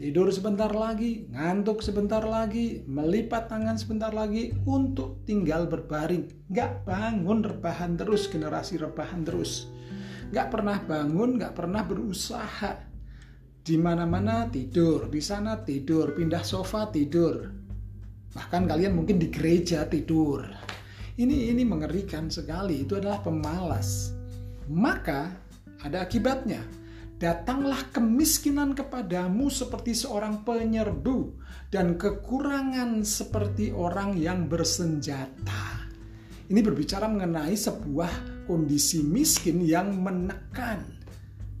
Tidur 0.00 0.32
sebentar 0.32 0.72
lagi, 0.72 1.28
ngantuk 1.28 1.84
sebentar 1.84 2.24
lagi, 2.24 2.80
melipat 2.88 3.52
tangan 3.52 3.76
sebentar 3.76 4.08
lagi 4.08 4.48
untuk 4.64 5.20
tinggal 5.28 5.68
berbaring. 5.68 6.24
Gak 6.48 6.88
bangun 6.88 7.44
rebahan 7.44 8.00
terus, 8.00 8.24
generasi 8.32 8.80
rebahan 8.80 9.28
terus. 9.28 9.68
Gak 10.32 10.56
pernah 10.56 10.80
bangun, 10.80 11.36
gak 11.36 11.52
pernah 11.52 11.84
berusaha. 11.84 12.80
Di 13.60 13.76
mana-mana 13.76 14.48
tidur, 14.48 15.12
di 15.12 15.20
sana 15.20 15.60
tidur, 15.60 16.16
pindah 16.16 16.48
sofa 16.48 16.88
tidur. 16.88 17.52
Bahkan 18.32 18.72
kalian 18.72 18.96
mungkin 18.96 19.20
di 19.20 19.28
gereja 19.28 19.84
tidur. 19.84 20.48
Ini 21.20 21.52
ini 21.52 21.60
mengerikan 21.60 22.32
sekali. 22.32 22.88
Itu 22.88 22.96
adalah 22.96 23.20
pemalas. 23.20 24.16
Maka 24.64 25.28
ada 25.84 26.08
akibatnya. 26.08 26.79
Datanglah 27.20 27.92
kemiskinan 27.92 28.72
kepadamu 28.72 29.52
seperti 29.52 29.92
seorang 29.92 30.40
penyerbu 30.40 31.36
dan 31.68 32.00
kekurangan 32.00 33.04
seperti 33.04 33.76
orang 33.76 34.16
yang 34.16 34.48
bersenjata. 34.48 35.84
Ini 36.48 36.64
berbicara 36.64 37.04
mengenai 37.12 37.52
sebuah 37.52 38.08
kondisi 38.48 39.04
miskin 39.04 39.60
yang 39.60 40.00
menekan, 40.00 40.80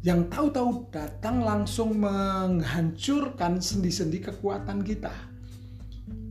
yang 0.00 0.32
tahu-tahu 0.32 0.88
datang 0.88 1.44
langsung 1.44 1.92
menghancurkan 2.00 3.60
sendi-sendi 3.60 4.16
kekuatan 4.32 4.80
kita. 4.80 5.12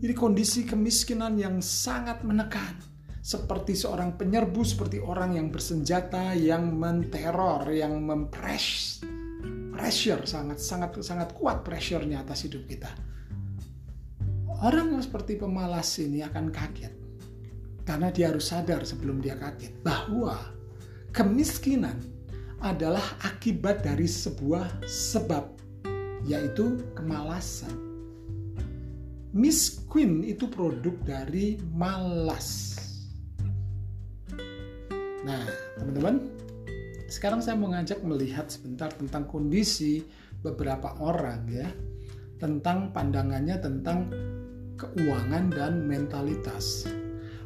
Ini 0.01 0.13
kondisi 0.17 0.65
kemiskinan 0.65 1.37
yang 1.37 1.61
sangat 1.61 2.25
menekan, 2.25 2.81
seperti 3.21 3.77
seorang 3.77 4.17
penyerbu, 4.17 4.65
seperti 4.65 4.97
orang 4.97 5.37
yang 5.37 5.53
bersenjata, 5.53 6.33
yang 6.33 6.73
menteror, 6.73 7.69
yang 7.69 8.01
mempress, 8.01 9.05
pressure 9.79 10.27
sangat 10.27 10.59
sangat 10.59 10.99
sangat 10.99 11.31
kuat 11.39 11.63
pressure-nya 11.63 12.19
atas 12.19 12.43
hidup 12.43 12.67
kita. 12.67 12.91
Orang 14.59 14.91
yang 14.91 14.99
seperti 14.99 15.39
pemalas 15.39 15.87
ini 16.03 16.19
akan 16.19 16.51
kaget 16.51 16.91
karena 17.87 18.11
dia 18.11 18.27
harus 18.27 18.51
sadar 18.51 18.83
sebelum 18.83 19.23
dia 19.23 19.39
kaget 19.39 19.71
bahwa 19.79 20.35
kemiskinan 21.15 21.95
adalah 22.59 23.03
akibat 23.23 23.87
dari 23.87 24.03
sebuah 24.03 24.83
sebab, 24.83 25.47
yaitu 26.27 26.75
kemalasan. 26.91 27.71
Miskin 29.31 30.27
itu 30.27 30.51
produk 30.51 30.91
dari 31.07 31.55
malas. 31.71 32.75
Nah, 35.23 35.47
teman-teman, 35.79 36.38
sekarang 37.09 37.41
saya 37.41 37.57
mau 37.57 37.73
ngajak 37.73 38.05
melihat 38.05 38.47
sebentar 38.47 38.93
tentang 38.93 39.25
kondisi 39.25 40.05
beberapa 40.39 40.95
orang 41.01 41.49
ya, 41.49 41.67
tentang 42.37 42.93
pandangannya 42.95 43.57
tentang 43.59 44.07
keuangan 44.79 45.51
dan 45.51 45.83
mentalitas 45.83 46.87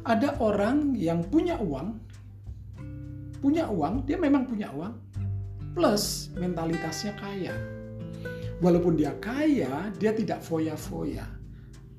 ada 0.04 0.36
orang 0.36 0.92
yang 0.92 1.24
punya 1.24 1.56
uang, 1.56 1.96
punya 3.40 3.64
uang, 3.72 4.04
dia 4.04 4.20
memang 4.20 4.44
punya 4.44 4.68
uang, 4.68 4.92
plus 5.72 6.28
mentalitasnya 6.36 7.16
kaya. 7.16 7.56
Walaupun 8.60 9.00
dia 9.00 9.16
kaya, 9.16 9.88
dia 9.96 10.12
tidak 10.12 10.44
foya-foya. 10.44 11.24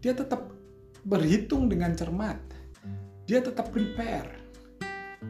Dia 0.05 0.13
tetap 0.13 0.53
berhitung 1.01 1.65
dengan 1.65 1.98
cermat. 1.98 2.38
Dia 3.25 3.41
tetap 3.41 3.74
prepare. 3.74 4.38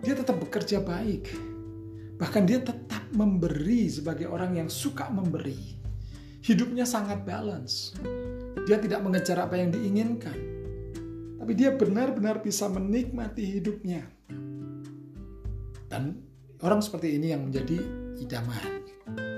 Dia 0.03 0.19
tetap 0.19 0.35
bekerja 0.43 0.83
baik. 0.83 1.54
Bahkan 2.15 2.43
dia 2.48 2.60
tetap 2.63 3.03
memberi 3.12 3.91
sebagai 3.91 4.31
orang 4.31 4.60
yang 4.60 4.69
suka 4.72 5.12
memberi. 5.12 5.77
Hidupnya 6.45 6.88
sangat 6.88 7.25
balance. 7.27 7.95
Dia 8.65 8.79
tidak 8.79 9.01
mengejar 9.03 9.41
apa 9.41 9.60
yang 9.60 9.74
diinginkan 9.74 10.55
tapi 11.45 11.62
dia 11.62 11.77
benar-benar 11.77 12.41
bisa 12.41 12.65
menikmati 12.65 13.62
hidupnya. 13.62 14.01
Dan 15.86 16.17
orang 16.65 16.81
seperti 16.81 17.22
ini 17.22 17.38
yang 17.38 17.45
menjadi 17.45 17.77
idaman. 18.17 18.81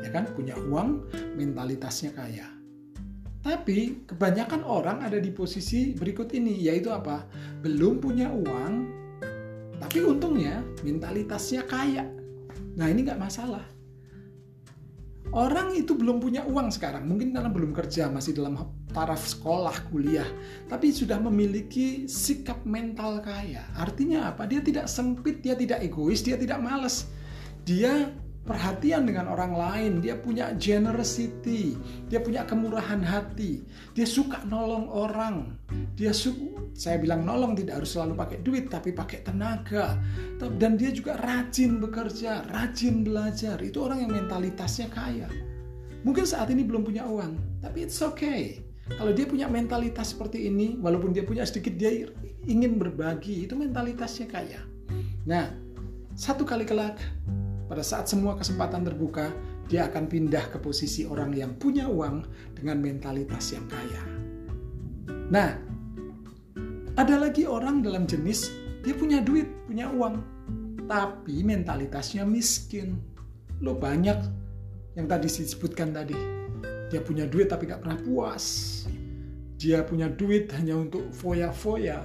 Ya 0.07 0.09
kan, 0.15 0.31
punya 0.31 0.55
uang, 0.55 1.03
mentalitasnya 1.35 2.15
kaya. 2.15 2.47
Tapi 3.43 4.07
kebanyakan 4.07 4.63
orang 4.63 5.03
ada 5.03 5.19
di 5.19 5.35
posisi 5.35 5.91
berikut 5.99 6.31
ini, 6.31 6.63
yaitu 6.63 6.95
apa? 6.95 7.27
Belum 7.59 7.99
punya 7.99 8.31
uang, 8.31 8.73
tapi 9.75 9.99
untungnya 9.99 10.63
mentalitasnya 10.87 11.67
kaya. 11.67 12.07
Nah 12.77 12.87
ini 12.93 13.01
nggak 13.03 13.19
masalah. 13.19 13.65
Orang 15.35 15.75
itu 15.75 15.91
belum 15.91 16.23
punya 16.23 16.47
uang 16.47 16.71
sekarang, 16.71 17.03
mungkin 17.03 17.35
karena 17.35 17.51
belum 17.51 17.75
kerja, 17.75 18.07
masih 18.07 18.31
dalam 18.31 18.55
taraf 18.95 19.27
sekolah, 19.27 19.91
kuliah, 19.91 20.25
tapi 20.71 20.95
sudah 20.95 21.19
memiliki 21.19 22.07
sikap 22.07 22.63
mental 22.63 23.19
kaya. 23.19 23.67
Artinya 23.75 24.31
apa? 24.31 24.47
Dia 24.47 24.63
tidak 24.63 24.87
sempit, 24.87 25.43
dia 25.43 25.59
tidak 25.59 25.83
egois, 25.83 26.23
dia 26.23 26.39
tidak 26.39 26.63
males. 26.63 27.11
Dia 27.67 28.07
perhatian 28.47 29.03
dengan 29.03 29.27
orang 29.27 29.53
lain, 29.53 29.91
dia 29.99 30.15
punya 30.15 30.55
generosity, 30.55 31.75
dia 32.07 32.23
punya 32.23 32.47
kemurahan 32.47 33.03
hati, 33.03 33.67
dia 33.91 34.07
suka 34.07 34.47
nolong 34.47 34.87
orang, 34.87 35.59
dia 35.99 36.15
suka, 36.15 36.63
saya 36.71 36.95
bilang 36.97 37.27
nolong 37.27 37.59
tidak 37.59 37.83
harus 37.83 37.91
selalu 37.91 38.15
pakai 38.15 38.37
duit, 38.41 38.71
tapi 38.71 38.95
pakai 38.95 39.27
tenaga, 39.27 39.99
dan 40.39 40.79
dia 40.79 40.95
juga 40.95 41.19
rajin 41.19 41.83
bekerja, 41.83 42.47
rajin 42.47 43.03
belajar, 43.03 43.59
itu 43.59 43.83
orang 43.83 44.07
yang 44.07 44.15
mentalitasnya 44.15 44.87
kaya. 44.87 45.27
Mungkin 46.07 46.23
saat 46.23 46.47
ini 46.47 46.63
belum 46.63 46.87
punya 46.87 47.03
uang, 47.03 47.59
tapi 47.59 47.83
it's 47.83 47.99
okay. 47.99 48.63
Kalau 48.87 49.11
dia 49.11 49.27
punya 49.27 49.51
mentalitas 49.51 50.15
seperti 50.15 50.47
ini, 50.47 50.79
walaupun 50.79 51.11
dia 51.11 51.27
punya 51.27 51.43
sedikit, 51.43 51.75
dia 51.75 52.07
ingin 52.47 52.79
berbagi, 52.79 53.43
itu 53.43 53.51
mentalitasnya 53.59 54.31
kaya. 54.31 54.63
Nah, 55.27 55.51
satu 56.15 56.47
kali 56.47 56.63
kelak, 56.63 56.95
pada 57.67 57.83
saat 57.83 58.07
semua 58.07 58.39
kesempatan 58.39 58.87
terbuka, 58.87 59.31
dia 59.67 59.91
akan 59.91 60.07
pindah 60.07 60.55
ke 60.55 60.57
posisi 60.63 61.03
orang 61.03 61.35
yang 61.35 61.55
punya 61.59 61.91
uang 61.91 62.23
dengan 62.55 62.79
mentalitas 62.79 63.51
yang 63.51 63.67
kaya. 63.67 64.03
Nah, 65.27 65.59
ada 66.95 67.15
lagi 67.19 67.43
orang 67.43 67.83
dalam 67.83 68.07
jenis 68.07 68.67
dia 68.87 68.95
punya 68.95 69.19
duit, 69.19 69.51
punya 69.67 69.91
uang, 69.91 70.15
tapi 70.87 71.43
mentalitasnya 71.43 72.23
miskin. 72.23 72.95
Lo 73.59 73.75
banyak 73.75 74.15
yang 74.95 75.11
tadi 75.11 75.27
disebutkan 75.27 75.91
tadi. 75.91 76.15
Dia 76.87 77.03
punya 77.03 77.27
duit 77.27 77.51
tapi 77.51 77.67
gak 77.67 77.83
pernah 77.83 77.99
puas. 77.99 78.45
Dia 79.59 79.83
punya 79.83 80.07
duit 80.07 80.47
hanya 80.55 80.79
untuk 80.79 81.11
foya-foya. 81.11 81.99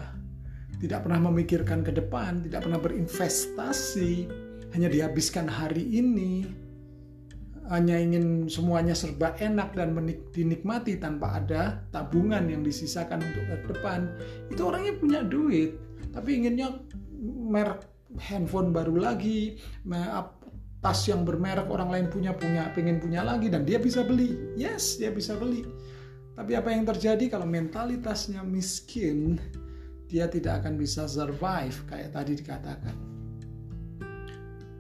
Tidak 0.82 0.98
pernah 1.06 1.30
memikirkan 1.30 1.86
ke 1.86 1.94
depan, 1.94 2.42
tidak 2.50 2.66
pernah 2.66 2.82
berinvestasi, 2.82 4.26
hanya 4.72 4.88
dihabiskan 4.88 5.46
hari 5.48 5.84
ini, 5.84 6.48
hanya 7.68 7.96
ingin 7.96 8.48
semuanya 8.48 8.92
serba 8.92 9.36
enak 9.38 9.76
dan 9.76 9.94
dinikmati 10.32 10.98
tanpa 10.98 11.40
ada 11.40 11.84
tabungan 11.94 12.48
yang 12.48 12.64
disisakan 12.64 13.22
untuk 13.22 13.44
ke 13.48 13.56
depan, 13.76 14.08
itu 14.48 14.60
orangnya 14.64 14.92
punya 14.96 15.20
duit, 15.24 15.76
tapi 16.12 16.40
inginnya 16.40 16.82
merek 17.22 17.86
handphone 18.18 18.74
baru 18.74 18.98
lagi, 18.98 19.56
tas 20.82 21.00
yang 21.06 21.22
bermerek 21.22 21.70
orang 21.70 21.88
lain 21.94 22.06
punya 22.10 22.34
punya 22.34 22.66
pengen 22.74 22.98
punya 22.98 23.22
lagi 23.22 23.46
dan 23.46 23.62
dia 23.62 23.78
bisa 23.78 24.02
beli. 24.02 24.34
Yes 24.58 24.98
dia 24.98 25.14
bisa 25.14 25.38
beli. 25.38 25.62
Tapi 26.32 26.58
apa 26.58 26.72
yang 26.74 26.88
terjadi? 26.88 27.28
Kalau 27.30 27.46
mentalitasnya 27.46 28.42
miskin 28.42 29.38
dia 30.10 30.26
tidak 30.26 30.64
akan 30.64 30.74
bisa 30.76 31.06
survive 31.06 31.76
kayak 31.86 32.10
tadi 32.12 32.34
dikatakan 32.34 33.11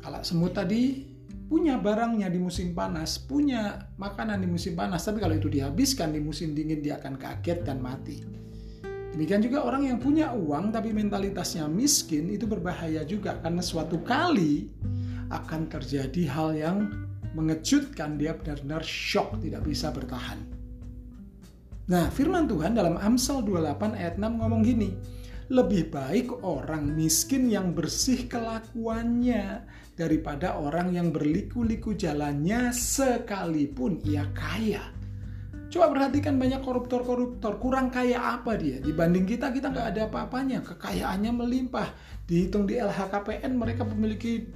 kalau 0.02 0.20
semut 0.26 0.52
tadi 0.52 1.06
punya 1.46 1.78
barangnya 1.78 2.26
di 2.26 2.42
musim 2.42 2.74
panas, 2.74 3.22
punya 3.22 3.86
makanan 4.00 4.42
di 4.42 4.48
musim 4.50 4.74
panas, 4.74 5.06
tapi 5.06 5.22
kalau 5.22 5.38
itu 5.38 5.46
dihabiskan 5.46 6.10
di 6.10 6.20
musim 6.20 6.56
dingin 6.56 6.82
dia 6.82 6.98
akan 6.98 7.14
kaget 7.14 7.62
dan 7.62 7.78
mati. 7.78 8.24
Demikian 9.12 9.44
juga 9.44 9.60
orang 9.62 9.92
yang 9.92 9.98
punya 10.00 10.32
uang 10.32 10.72
tapi 10.72 10.88
mentalitasnya 10.96 11.68
miskin 11.68 12.32
itu 12.32 12.48
berbahaya 12.48 13.04
juga 13.04 13.36
karena 13.44 13.60
suatu 13.60 14.00
kali 14.00 14.72
akan 15.28 15.68
terjadi 15.68 16.22
hal 16.32 16.56
yang 16.56 16.76
mengejutkan 17.36 18.16
dia 18.16 18.32
benar-benar 18.32 18.80
shock 18.80 19.36
tidak 19.44 19.68
bisa 19.68 19.92
bertahan. 19.92 20.40
Nah, 21.92 22.08
firman 22.08 22.48
Tuhan 22.48 22.72
dalam 22.72 22.96
Amsal 22.96 23.44
28 23.44 24.00
ayat 24.00 24.16
6 24.16 24.40
ngomong 24.40 24.64
gini, 24.64 24.96
lebih 25.52 25.92
baik 25.92 26.32
orang 26.40 26.96
miskin 26.96 27.52
yang 27.52 27.76
bersih 27.76 28.24
kelakuannya 28.24 29.60
daripada 29.92 30.56
orang 30.56 30.96
yang 30.96 31.12
berliku-liku 31.12 31.92
jalannya 31.92 32.72
sekalipun 32.72 34.00
ia 34.08 34.24
kaya. 34.32 34.80
Coba 35.68 35.92
perhatikan 35.92 36.40
banyak 36.40 36.64
koruptor-koruptor, 36.64 37.60
kurang 37.60 37.92
kaya 37.92 38.40
apa 38.40 38.56
dia? 38.56 38.80
Dibanding 38.80 39.28
kita, 39.28 39.52
kita 39.52 39.72
nggak 39.72 39.88
ada 39.92 40.00
apa-apanya. 40.08 40.64
Kekayaannya 40.64 41.32
melimpah. 41.32 41.88
Dihitung 42.28 42.64
di 42.64 42.80
LHKPN 42.80 43.52
mereka 43.56 43.84
memiliki 43.84 44.48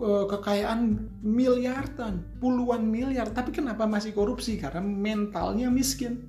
uh, 0.00 0.24
kekayaan 0.24 1.00
miliaran, 1.24 2.24
puluhan 2.40 2.84
miliar. 2.84 3.28
Tapi 3.32 3.56
kenapa 3.56 3.88
masih 3.88 4.12
korupsi? 4.12 4.56
Karena 4.60 4.84
mentalnya 4.84 5.72
miskin. 5.72 6.28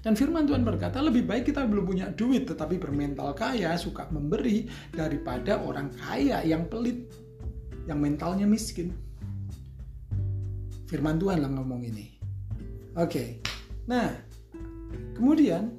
Dan 0.00 0.16
firman 0.16 0.48
Tuhan 0.48 0.64
berkata, 0.64 1.04
lebih 1.04 1.28
baik 1.28 1.52
kita 1.52 1.68
belum 1.68 1.84
punya 1.84 2.08
duit 2.16 2.48
tetapi 2.48 2.80
bermental 2.80 3.36
kaya, 3.36 3.76
suka 3.76 4.08
memberi, 4.08 4.64
daripada 4.96 5.60
orang 5.60 5.92
kaya 5.92 6.40
yang 6.40 6.64
pelit, 6.72 7.04
yang 7.84 8.00
mentalnya 8.00 8.48
miskin. 8.48 8.96
Firman 10.88 11.20
Tuhan 11.20 11.44
lah 11.44 11.52
ngomong 11.52 11.84
ini. 11.84 12.16
Oke. 12.96 13.44
Nah, 13.84 14.08
kemudian 15.12 15.76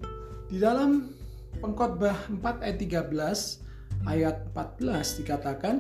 di 0.54 0.62
dalam 0.62 1.18
Pengkhotbah 1.58 2.30
4 2.30 2.64
ayat 2.64 2.78
13 2.78 4.08
ayat 4.10 4.38
14 4.54 5.20
dikatakan 5.22 5.76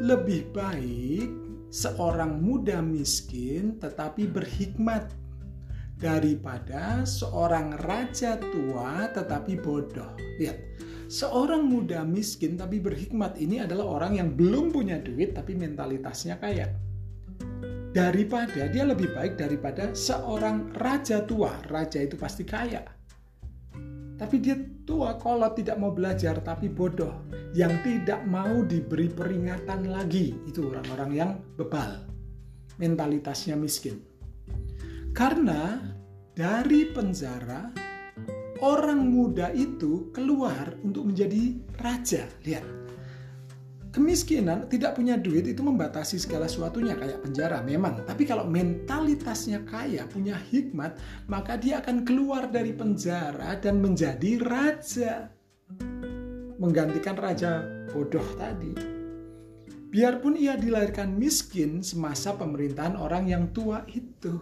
lebih 0.00 0.48
baik 0.52 1.28
seorang 1.70 2.42
muda 2.42 2.82
miskin 2.82 3.78
tetapi 3.78 4.26
berhikmat 4.28 5.12
daripada 6.00 7.04
seorang 7.04 7.76
raja 7.84 8.40
tua 8.40 9.06
tetapi 9.12 9.60
bodoh. 9.60 10.16
Lihat, 10.40 10.56
seorang 11.12 11.68
muda 11.68 12.02
miskin 12.08 12.56
tapi 12.56 12.80
berhikmat 12.80 13.36
ini 13.36 13.60
adalah 13.60 14.00
orang 14.00 14.16
yang 14.16 14.32
belum 14.32 14.72
punya 14.72 14.96
duit 14.96 15.36
tapi 15.36 15.52
mentalitasnya 15.52 16.40
kaya. 16.40 16.72
Daripada 17.92 18.70
dia 18.70 18.88
lebih 18.88 19.12
baik 19.12 19.36
daripada 19.36 19.92
seorang 19.92 20.72
raja 20.80 21.20
tua. 21.20 21.52
Raja 21.68 22.00
itu 22.00 22.16
pasti 22.16 22.48
kaya. 22.48 22.80
Tapi 24.16 24.36
dia 24.40 24.56
tua 24.84 25.16
kalau 25.20 25.52
tidak 25.52 25.76
mau 25.76 25.92
belajar 25.92 26.40
tapi 26.40 26.72
bodoh. 26.72 27.28
Yang 27.50 27.82
tidak 27.82 28.22
mau 28.30 28.62
diberi 28.62 29.10
peringatan 29.10 29.90
lagi. 29.90 30.38
Itu 30.46 30.70
orang-orang 30.70 31.10
yang 31.12 31.30
bebal. 31.58 32.06
Mentalitasnya 32.78 33.58
miskin. 33.58 34.09
Karena 35.10 35.82
dari 36.38 36.86
penjara 36.94 37.66
orang 38.62 39.10
muda 39.10 39.50
itu 39.50 40.08
keluar 40.14 40.78
untuk 40.86 41.10
menjadi 41.10 41.58
raja. 41.82 42.24
Lihat, 42.46 42.62
kemiskinan 43.90 44.70
tidak 44.70 44.94
punya 44.94 45.18
duit 45.18 45.50
itu 45.50 45.60
membatasi 45.66 46.20
segala 46.20 46.46
sesuatunya 46.46 46.94
kayak 46.94 47.26
penjara 47.26 47.58
memang. 47.64 48.06
Tapi 48.06 48.22
kalau 48.22 48.46
mentalitasnya 48.46 49.66
kaya, 49.66 50.06
punya 50.06 50.38
hikmat, 50.38 50.94
maka 51.26 51.58
dia 51.58 51.82
akan 51.82 52.06
keluar 52.06 52.46
dari 52.46 52.70
penjara 52.70 53.58
dan 53.58 53.82
menjadi 53.82 54.38
raja. 54.46 55.26
Menggantikan 56.60 57.16
raja 57.18 57.64
bodoh 57.90 58.24
tadi. 58.38 59.00
Biarpun 59.90 60.38
ia 60.38 60.54
dilahirkan 60.54 61.18
miskin 61.18 61.82
semasa 61.82 62.38
pemerintahan 62.38 62.94
orang 62.94 63.26
yang 63.26 63.50
tua 63.50 63.82
itu. 63.90 64.38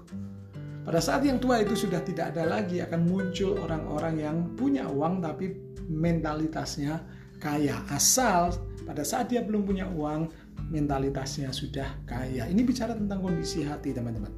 Pada 0.88 1.04
saat 1.04 1.20
yang 1.20 1.36
tua 1.36 1.60
itu 1.60 1.76
sudah 1.76 2.00
tidak 2.00 2.32
ada 2.32 2.48
lagi 2.48 2.80
akan 2.80 3.04
muncul 3.04 3.60
orang-orang 3.60 4.24
yang 4.24 4.36
punya 4.56 4.88
uang 4.88 5.20
tapi 5.20 5.52
mentalitasnya 5.84 7.04
kaya. 7.36 7.84
Asal 7.92 8.56
pada 8.88 9.04
saat 9.04 9.28
dia 9.28 9.44
belum 9.44 9.68
punya 9.68 9.84
uang 9.84 10.32
mentalitasnya 10.72 11.52
sudah 11.52 11.92
kaya. 12.08 12.48
Ini 12.48 12.64
bicara 12.64 12.96
tentang 12.96 13.20
kondisi 13.20 13.68
hati 13.68 13.92
teman-teman. 13.92 14.32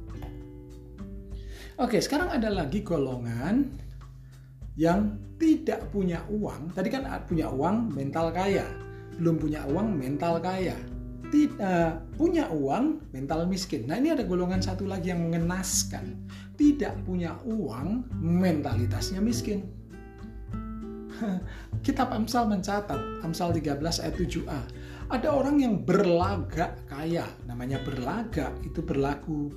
Oke, 1.79 2.03
sekarang 2.03 2.35
ada 2.35 2.51
lagi 2.51 2.83
golongan 2.83 3.71
yang 4.75 5.23
tidak 5.39 5.87
punya 5.87 6.19
uang. 6.27 6.75
Tadi 6.75 6.91
kan 6.91 7.07
punya 7.31 7.47
uang 7.47 7.95
mental 7.95 8.27
kaya. 8.35 8.67
Belum 9.15 9.39
punya 9.39 9.63
uang 9.71 9.95
mental 9.95 10.43
kaya 10.43 10.75
tidak 11.31 12.11
punya 12.19 12.51
uang, 12.51 13.07
mental 13.15 13.47
miskin. 13.47 13.87
Nah 13.87 13.95
ini 13.95 14.11
ada 14.11 14.27
golongan 14.27 14.59
satu 14.59 14.83
lagi 14.83 15.15
yang 15.15 15.23
mengenaskan. 15.31 16.27
Tidak 16.59 17.07
punya 17.07 17.39
uang, 17.47 18.11
mentalitasnya 18.19 19.23
miskin. 19.23 19.63
Kitab 21.87 22.11
Amsal 22.11 22.51
mencatat, 22.51 23.23
Amsal 23.23 23.55
13 23.55 23.79
ayat 23.79 24.15
7a. 24.19 24.61
Ada 25.11 25.27
orang 25.31 25.63
yang 25.63 25.87
berlagak 25.87 26.83
kaya, 26.87 27.27
namanya 27.47 27.79
berlagak 27.83 28.51
itu 28.63 28.79
berlaku 28.83 29.51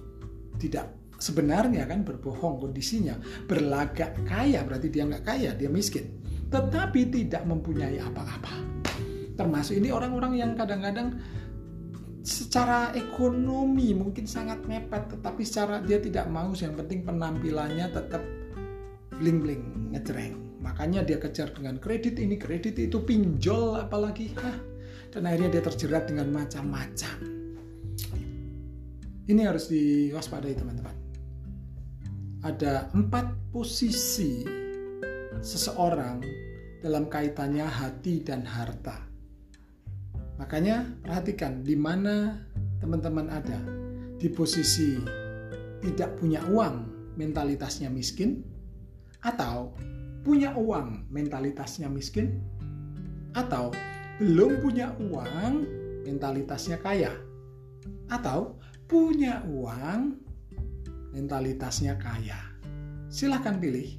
tidak 0.58 0.94
sebenarnya 1.18 1.86
kan 1.90 2.06
berbohong 2.06 2.62
kondisinya. 2.62 3.18
Berlagak 3.50 4.14
kaya 4.26 4.62
berarti 4.62 4.88
dia 4.90 5.06
nggak 5.06 5.26
kaya, 5.26 5.50
dia 5.58 5.70
miskin. 5.70 6.22
Tetapi 6.50 7.10
tidak 7.10 7.42
mempunyai 7.46 7.98
apa-apa. 7.98 8.54
Termasuk 9.34 9.82
ini 9.82 9.90
orang-orang 9.90 10.38
yang 10.38 10.50
kadang-kadang 10.54 11.18
secara 12.24 12.96
ekonomi 12.96 13.92
mungkin 13.92 14.24
sangat 14.24 14.64
mepet 14.64 15.12
tetapi 15.12 15.44
secara 15.44 15.84
dia 15.84 16.00
tidak 16.00 16.24
mau 16.32 16.56
yang 16.56 16.72
penting 16.72 17.04
penampilannya 17.04 17.92
tetap 17.92 18.24
bling 19.20 19.44
bling 19.44 19.64
ngejreng. 19.92 20.40
Makanya 20.64 21.04
dia 21.04 21.20
kejar 21.20 21.52
dengan 21.52 21.76
kredit 21.76 22.16
ini 22.16 22.40
kredit 22.40 22.80
itu 22.80 23.04
pinjol 23.04 23.76
apalagi 23.76 24.32
Hah. 24.40 24.56
dan 25.12 25.28
akhirnya 25.28 25.60
dia 25.60 25.62
terjerat 25.68 26.08
dengan 26.08 26.32
macam-macam. 26.32 27.16
Ini 29.28 29.42
harus 29.44 29.68
diwaspadai 29.68 30.56
teman-teman. 30.56 30.96
Ada 32.40 32.88
empat 32.96 33.52
posisi 33.52 34.44
seseorang 35.44 36.24
dalam 36.80 37.08
kaitannya 37.08 37.68
hati 37.68 38.24
dan 38.24 38.44
harta 38.48 39.13
Makanya 40.44 40.84
perhatikan 41.00 41.64
di 41.64 41.72
mana 41.72 42.36
teman-teman 42.76 43.32
ada. 43.32 43.56
Di 44.20 44.28
posisi 44.28 44.92
tidak 45.80 46.20
punya 46.20 46.44
uang, 46.52 46.84
mentalitasnya 47.16 47.88
miskin, 47.88 48.44
atau 49.24 49.72
punya 50.20 50.52
uang, 50.52 51.08
mentalitasnya 51.08 51.88
miskin, 51.88 52.44
atau 53.32 53.72
belum 54.20 54.60
punya 54.60 54.92
uang, 55.00 55.64
mentalitasnya 56.04 56.76
kaya, 56.76 57.16
atau 58.12 58.60
punya 58.84 59.40
uang, 59.48 60.20
mentalitasnya 61.16 61.96
kaya. 61.96 62.36
Silahkan 63.08 63.56
pilih. 63.56 63.96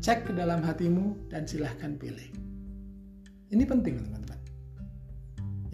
Cek 0.00 0.24
ke 0.28 0.32
dalam 0.32 0.64
hatimu 0.64 1.28
dan 1.28 1.44
silahkan 1.44 1.92
pilih. 2.00 2.32
Ini 3.52 3.68
penting 3.68 4.00
teman-teman 4.00 4.25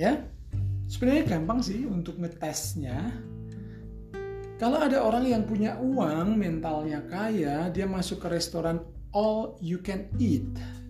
ya 0.03 0.19
sebenarnya 0.91 1.39
gampang 1.39 1.63
sih 1.63 1.87
untuk 1.87 2.19
ngetesnya. 2.19 3.15
Kalau 4.59 4.79
ada 4.79 5.03
orang 5.03 5.27
yang 5.27 5.43
punya 5.47 5.79
uang 5.79 6.39
mentalnya 6.39 7.03
kaya 7.07 7.71
dia 7.71 7.87
masuk 7.87 8.23
ke 8.23 8.29
restoran 8.31 8.83
all 9.15 9.59
you 9.63 9.79
can 9.79 10.07
eat. 10.19 10.47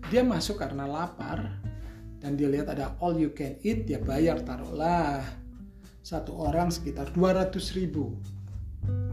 Dia 0.09 0.21
masuk 0.21 0.61
karena 0.61 0.85
lapar 0.85 1.61
dan 2.21 2.37
dia 2.37 2.49
lihat 2.49 2.69
ada 2.69 2.93
all 3.01 3.17
you 3.17 3.33
can 3.33 3.57
eat 3.65 3.85
dia 3.89 3.97
bayar 4.01 4.41
taruhlah. 4.41 5.21
Satu 6.03 6.37
orang 6.37 6.69
sekitar 6.69 7.09
200 7.15 7.53
ribu. 7.77 8.13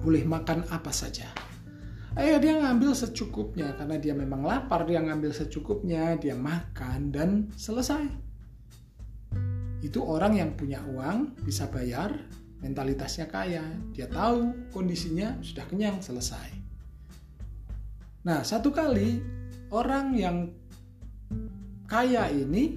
Boleh 0.05 0.27
makan 0.27 0.67
apa 0.69 0.93
saja. 0.93 1.29
Ayo 2.19 2.43
dia 2.43 2.59
ngambil 2.59 2.93
secukupnya 2.93 3.73
karena 3.79 3.97
dia 3.97 4.13
memang 4.13 4.43
lapar 4.43 4.83
dia 4.83 4.99
ngambil 4.99 5.31
secukupnya 5.31 6.19
dia 6.19 6.35
makan 6.35 7.15
dan 7.15 7.31
selesai 7.55 8.30
itu 9.81 10.01
orang 10.05 10.37
yang 10.37 10.51
punya 10.57 10.85
uang 10.85 11.41
bisa 11.45 11.69
bayar 11.73 12.13
mentalitasnya 12.61 13.29
kaya. 13.29 13.65
Dia 13.97 14.07
tahu 14.07 14.71
kondisinya 14.73 15.41
sudah 15.41 15.65
kenyang 15.69 16.05
selesai. 16.05 16.49
Nah 18.29 18.45
satu 18.45 18.69
kali 18.69 19.21
orang 19.73 20.13
yang 20.13 20.37
kaya 21.89 22.29
ini 22.29 22.77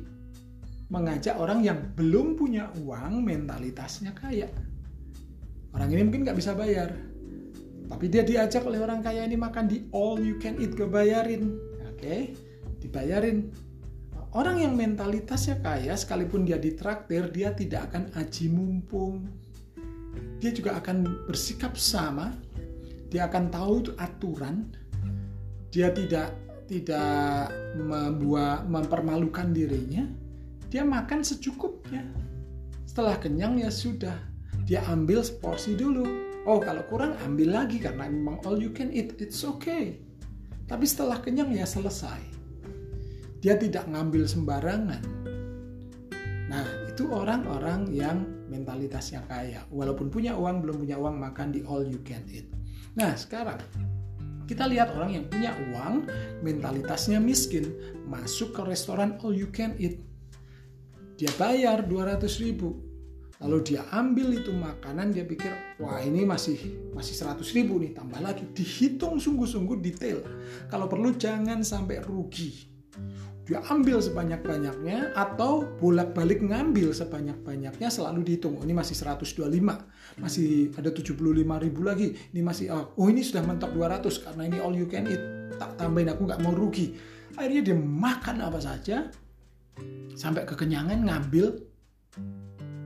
mengajak 0.88 1.36
orang 1.36 1.60
yang 1.66 1.80
belum 2.00 2.40
punya 2.40 2.72
uang 2.80 3.24
mentalitasnya 3.24 4.16
kaya. 4.16 4.48
Orang 5.76 5.90
ini 5.92 6.08
mungkin 6.08 6.24
nggak 6.24 6.40
bisa 6.40 6.56
bayar. 6.56 6.96
Tapi 7.92 8.06
dia 8.08 8.24
diajak 8.24 8.64
oleh 8.64 8.80
orang 8.80 9.04
kaya 9.04 9.28
ini 9.28 9.36
makan 9.36 9.68
di 9.68 9.86
all 9.92 10.18
you 10.18 10.40
can 10.40 10.56
eat 10.58 10.72
kebayarin 10.72 11.74
oke 11.84 12.00
okay? 12.00 12.34
dibayarin 12.82 13.48
Orang 14.34 14.58
yang 14.58 14.74
mentalitasnya 14.74 15.62
kaya, 15.62 15.94
sekalipun 15.94 16.42
dia 16.42 16.58
ditraktir, 16.58 17.30
dia 17.30 17.54
tidak 17.54 17.94
akan 17.94 18.10
aji 18.18 18.50
mumpung. 18.50 19.30
Dia 20.42 20.50
juga 20.50 20.82
akan 20.82 21.30
bersikap 21.30 21.78
sama. 21.78 22.34
Dia 23.14 23.30
akan 23.30 23.54
tahu 23.54 23.74
itu 23.86 23.92
aturan. 24.02 24.74
Dia 25.70 25.94
tidak 25.94 26.34
tidak 26.66 27.54
membuat 27.78 28.66
mempermalukan 28.66 29.54
dirinya. 29.54 30.10
Dia 30.66 30.82
makan 30.82 31.22
secukupnya. 31.22 32.02
Setelah 32.90 33.22
kenyang 33.22 33.62
ya 33.62 33.70
sudah. 33.70 34.18
Dia 34.66 34.82
ambil 34.90 35.22
seporsi 35.22 35.78
dulu. 35.78 36.10
Oh 36.50 36.58
kalau 36.58 36.82
kurang 36.90 37.14
ambil 37.22 37.54
lagi 37.54 37.78
karena 37.78 38.10
memang 38.10 38.42
all 38.50 38.58
you 38.58 38.74
can 38.74 38.90
eat. 38.90 39.14
It's 39.22 39.46
okay. 39.46 40.02
Tapi 40.66 40.90
setelah 40.90 41.22
kenyang 41.22 41.54
ya 41.54 41.70
selesai 41.70 42.33
dia 43.44 43.60
tidak 43.60 43.84
ngambil 43.92 44.24
sembarangan. 44.24 45.04
Nah, 46.48 46.64
itu 46.88 47.12
orang-orang 47.12 47.92
yang 47.92 48.24
mentalitasnya 48.48 49.28
kaya. 49.28 49.68
Walaupun 49.68 50.08
punya 50.08 50.32
uang, 50.40 50.64
belum 50.64 50.88
punya 50.88 50.96
uang, 50.96 51.20
makan 51.20 51.52
di 51.52 51.60
all 51.68 51.84
you 51.84 52.00
can 52.08 52.24
eat. 52.32 52.48
Nah, 52.96 53.12
sekarang 53.20 53.60
kita 54.48 54.64
lihat 54.72 54.96
orang 54.96 55.20
yang 55.20 55.26
punya 55.28 55.52
uang, 55.76 56.08
mentalitasnya 56.40 57.20
miskin, 57.20 57.68
masuk 58.08 58.56
ke 58.56 58.64
restoran 58.64 59.20
all 59.20 59.36
you 59.36 59.52
can 59.52 59.76
eat. 59.76 60.00
Dia 61.20 61.30
bayar 61.36 61.84
200 61.84 62.24
ribu. 62.40 62.96
lalu 63.44 63.76
dia 63.76 63.84
ambil 63.92 64.40
itu 64.40 64.56
makanan 64.56 65.12
dia 65.12 65.28
pikir 65.28 65.52
wah 65.76 66.00
ini 66.00 66.24
masih 66.24 66.56
masih 66.96 67.12
100 67.12 67.44
ribu 67.52 67.76
nih 67.76 67.92
tambah 67.92 68.24
lagi 68.24 68.48
dihitung 68.56 69.20
sungguh-sungguh 69.20 69.84
detail 69.84 70.24
kalau 70.72 70.88
perlu 70.88 71.12
jangan 71.20 71.60
sampai 71.60 72.00
rugi 72.00 72.73
dia 73.44 73.60
ambil 73.68 74.00
sebanyak-banyaknya 74.00 75.12
atau 75.20 75.68
bolak-balik 75.76 76.40
ngambil 76.40 76.96
sebanyak-banyaknya 76.96 77.92
selalu 77.92 78.24
dihitung. 78.24 78.56
Oh, 78.56 78.64
ini 78.64 78.72
masih 78.72 78.96
125 78.96 79.52
masih 80.16 80.72
ada 80.80 80.88
75 80.88 81.20
ribu 81.60 81.82
lagi. 81.84 82.16
Ini 82.32 82.40
masih 82.40 82.72
oh, 82.72 82.96
oh 82.96 83.08
ini 83.12 83.20
sudah 83.20 83.44
mentok 83.44 83.76
200 83.76 84.24
karena 84.24 84.44
ini 84.48 84.58
all 84.64 84.72
you 84.72 84.88
can 84.88 85.12
eat. 85.12 85.20
Tak 85.60 85.76
tambahin 85.76 86.16
aku 86.16 86.24
nggak 86.24 86.40
mau 86.40 86.56
rugi. 86.56 86.96
Akhirnya 87.36 87.62
dia 87.68 87.76
makan 87.76 88.48
apa 88.48 88.64
saja 88.64 89.12
sampai 90.16 90.48
kekenyangan 90.48 91.04
ngambil 91.04 91.68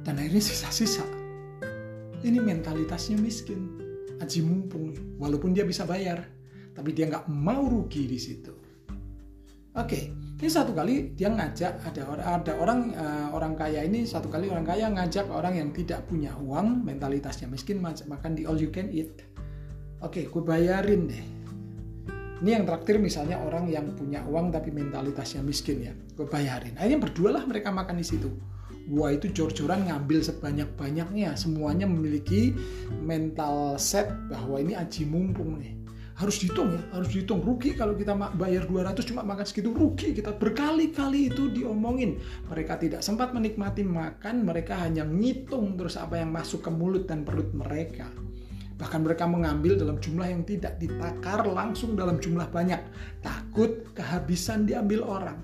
dan 0.02 0.17
akhirnya 0.17 0.41
sisa-sisa. 0.41 1.06
Ini 2.26 2.41
mentalitasnya 2.41 3.22
miskin. 3.22 3.78
Aji 4.17 4.41
mumpung 4.41 5.22
walaupun 5.22 5.54
dia 5.54 5.62
bisa 5.62 5.86
bayar 5.86 6.26
tapi 6.74 6.98
dia 6.98 7.06
nggak 7.06 7.30
mau 7.30 7.70
rugi 7.70 8.10
di 8.10 8.17
situ. 8.17 8.54
Oke 9.78 10.27
ini 10.38 10.50
satu 10.54 10.69
kali 10.69 11.17
dia 11.17 11.34
ngajak 11.34 11.82
ada 11.82 12.02
ada 12.21 12.54
orang 12.62 12.93
uh, 12.93 13.34
orang 13.34 13.58
kaya 13.58 13.82
ini 13.82 14.06
satu 14.06 14.30
kali 14.30 14.54
orang 14.54 14.69
kaya 14.69 14.86
ngajak 14.86 15.26
orang 15.34 15.58
yang 15.58 15.73
tidak 15.73 16.06
punya 16.06 16.30
uang 16.38 16.86
mentalitasnya 16.86 17.50
miskin 17.50 17.82
makan 17.82 18.38
di 18.38 18.45
all 18.45 18.54
you 18.54 18.69
can 18.69 18.93
eat. 18.93 19.26
Oke 20.06 20.30
gue 20.30 20.43
bayarin 20.45 21.10
deh. 21.10 21.26
Ini 22.38 22.62
yang 22.62 22.69
traktir 22.69 23.02
misalnya 23.02 23.41
orang 23.41 23.65
yang 23.65 23.97
punya 23.97 24.21
uang 24.30 24.54
tapi 24.54 24.69
mentalitasnya 24.69 25.41
miskin 25.41 25.82
ya. 25.82 25.93
Gue 26.13 26.30
bayarin. 26.30 26.78
Akhirnya 26.78 27.02
berdua 27.02 27.41
lah 27.41 27.43
mereka 27.50 27.73
makan 27.73 27.97
di 27.97 28.06
situ. 28.06 28.30
Gua 28.88 29.12
itu 29.12 29.28
jor-joran 29.34 29.89
ngambil 29.89 30.23
sebanyak-banyaknya. 30.23 31.36
Semuanya 31.36 31.89
memiliki 31.89 32.56
mental 33.04 33.76
set 33.76 34.08
bahwa 34.32 34.63
ini 34.63 34.80
aji 34.80 35.04
mumpung 35.04 35.60
nih 35.60 35.77
harus 36.17 36.41
dihitung 36.41 36.73
ya 36.73 36.82
harus 36.97 37.10
dihitung. 37.13 37.45
Rugi 37.45 37.77
kalau 37.77 37.93
kita 37.93 38.17
bayar 38.17 38.65
200 38.65 39.06
cuma 39.06 39.21
makan 39.21 39.45
segitu. 39.45 39.69
Rugi 39.69 40.17
kita. 40.17 40.34
Berkali-kali 40.34 41.30
itu 41.30 41.53
diomongin. 41.53 42.17
Mereka 42.49 42.82
tidak 42.82 43.06
sempat 43.06 43.38
menikmati 43.38 43.86
makan. 43.86 44.41
Mereka 44.41 44.73
hanya 44.82 45.06
ngitung 45.06 45.77
terus 45.77 45.95
apa 45.95 46.17
yang 46.17 46.34
masuk 46.34 46.65
ke 46.65 46.71
mulut 46.73 47.06
dan 47.06 47.21
perut 47.21 47.53
mereka. 47.53 48.10
Bahkan 48.77 49.06
mereka 49.06 49.25
mengambil 49.25 49.77
dalam 49.77 49.97
jumlah 49.97 50.30
yang 50.30 50.41
tidak 50.45 50.77
ditakar 50.82 51.45
langsung 51.45 51.93
dalam 51.93 52.17
jumlah 52.17 52.49
banyak. 52.49 52.82
Takut 53.21 53.86
kehabisan 53.93 54.65
diambil 54.65 55.06
orang. 55.06 55.38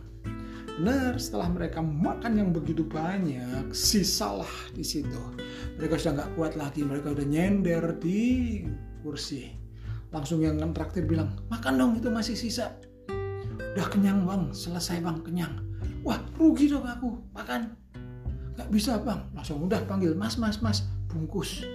Benar, 0.74 1.22
setelah 1.22 1.54
mereka 1.54 1.86
makan 1.86 2.34
yang 2.34 2.50
begitu 2.50 2.82
banyak, 2.82 3.70
sisalah 3.70 4.50
di 4.74 4.82
situ. 4.82 5.22
Mereka 5.78 6.02
sudah 6.02 6.14
nggak 6.18 6.32
kuat 6.34 6.54
lagi, 6.58 6.82
mereka 6.82 7.14
udah 7.14 7.26
nyender 7.30 7.94
di 8.02 8.22
kursi. 9.06 9.63
Langsung 10.14 10.46
yang 10.46 10.62
traktir 10.78 11.10
bilang, 11.10 11.34
makan 11.50 11.74
dong 11.76 11.92
itu 11.98 12.14
masih 12.14 12.38
sisa. 12.38 12.78
Udah 13.74 13.90
kenyang 13.90 14.30
bang, 14.30 14.54
selesai 14.54 15.02
bang, 15.02 15.18
kenyang. 15.26 15.54
Wah 16.06 16.22
rugi 16.38 16.70
dong 16.70 16.86
aku, 16.86 17.18
makan. 17.34 17.74
Gak 18.54 18.70
bisa 18.70 19.02
bang, 19.02 19.26
langsung 19.34 19.66
udah 19.66 19.82
panggil 19.90 20.14
mas, 20.14 20.38
mas, 20.38 20.62
mas, 20.62 20.86
bungkus. 21.10 21.66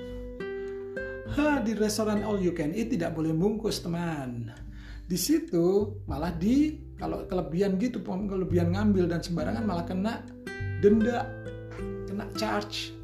Ha, 1.34 1.60
di 1.66 1.74
restoran 1.74 2.22
all 2.22 2.38
you 2.38 2.54
can 2.54 2.70
eat 2.72 2.94
tidak 2.94 3.18
boleh 3.18 3.34
bungkus 3.34 3.82
teman. 3.82 4.54
Di 5.08 5.18
situ 5.18 5.98
malah 6.06 6.30
di 6.30 6.78
kalau 6.94 7.24
kelebihan 7.26 7.80
gitu 7.80 8.04
kelebihan 8.04 8.76
ngambil 8.76 9.10
dan 9.10 9.20
sembarangan 9.24 9.64
malah 9.64 9.84
kena 9.88 10.20
denda 10.78 11.26
kena 12.06 12.28
charge 12.36 12.97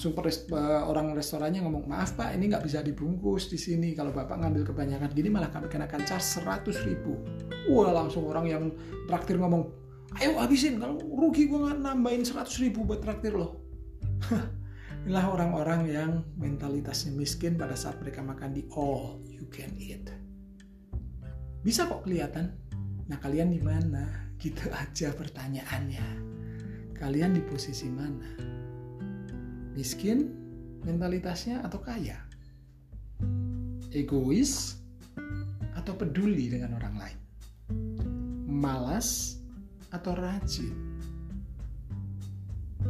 langsung 0.00 0.16
peres, 0.16 0.48
orang 0.88 1.12
restorannya 1.12 1.60
ngomong 1.60 1.84
maaf 1.84 2.16
pak 2.16 2.32
ini 2.32 2.48
nggak 2.48 2.64
bisa 2.64 2.80
dibungkus 2.80 3.52
di 3.52 3.60
sini 3.60 3.92
kalau 3.92 4.16
bapak 4.16 4.40
ngambil 4.40 4.72
kebanyakan 4.72 5.12
gini 5.12 5.28
malah 5.28 5.52
kami 5.52 5.68
kenakan 5.68 6.08
charge 6.08 6.40
100 6.40 6.88
ribu 6.88 7.20
wah 7.68 7.92
langsung 7.92 8.24
orang 8.24 8.48
yang 8.48 8.64
traktir 9.04 9.36
ngomong 9.36 9.68
ayo 10.24 10.40
habisin 10.40 10.80
kalau 10.80 10.96
rugi 10.96 11.52
gue 11.52 11.60
nggak 11.60 11.84
nambahin 11.84 12.24
100 12.24 12.48
ribu 12.64 12.88
buat 12.88 13.04
traktir 13.04 13.36
loh 13.36 13.60
inilah 15.04 15.36
orang-orang 15.36 15.80
yang 15.92 16.12
mentalitasnya 16.40 17.12
miskin 17.12 17.60
pada 17.60 17.76
saat 17.76 18.00
mereka 18.00 18.24
makan 18.24 18.56
di 18.56 18.64
all 18.72 19.20
you 19.28 19.44
can 19.52 19.68
eat 19.76 20.08
bisa 21.60 21.84
kok 21.84 22.08
kelihatan 22.08 22.56
Nah, 23.10 23.18
kalian 23.18 23.50
di 23.50 23.58
mana? 23.58 24.06
Gitu 24.38 24.70
aja 24.70 25.10
pertanyaannya. 25.10 26.06
Kalian 26.94 27.34
di 27.34 27.42
posisi 27.42 27.90
mana? 27.90 28.38
Miskin 29.74 30.30
mentalitasnya 30.86 31.62
atau 31.62 31.78
kaya? 31.82 32.18
Egois 33.90 34.78
atau 35.74 35.94
peduli 35.94 36.50
dengan 36.50 36.78
orang 36.78 36.94
lain? 36.98 37.18
Malas 38.50 39.40
atau 39.90 40.14
rajin? 40.14 40.74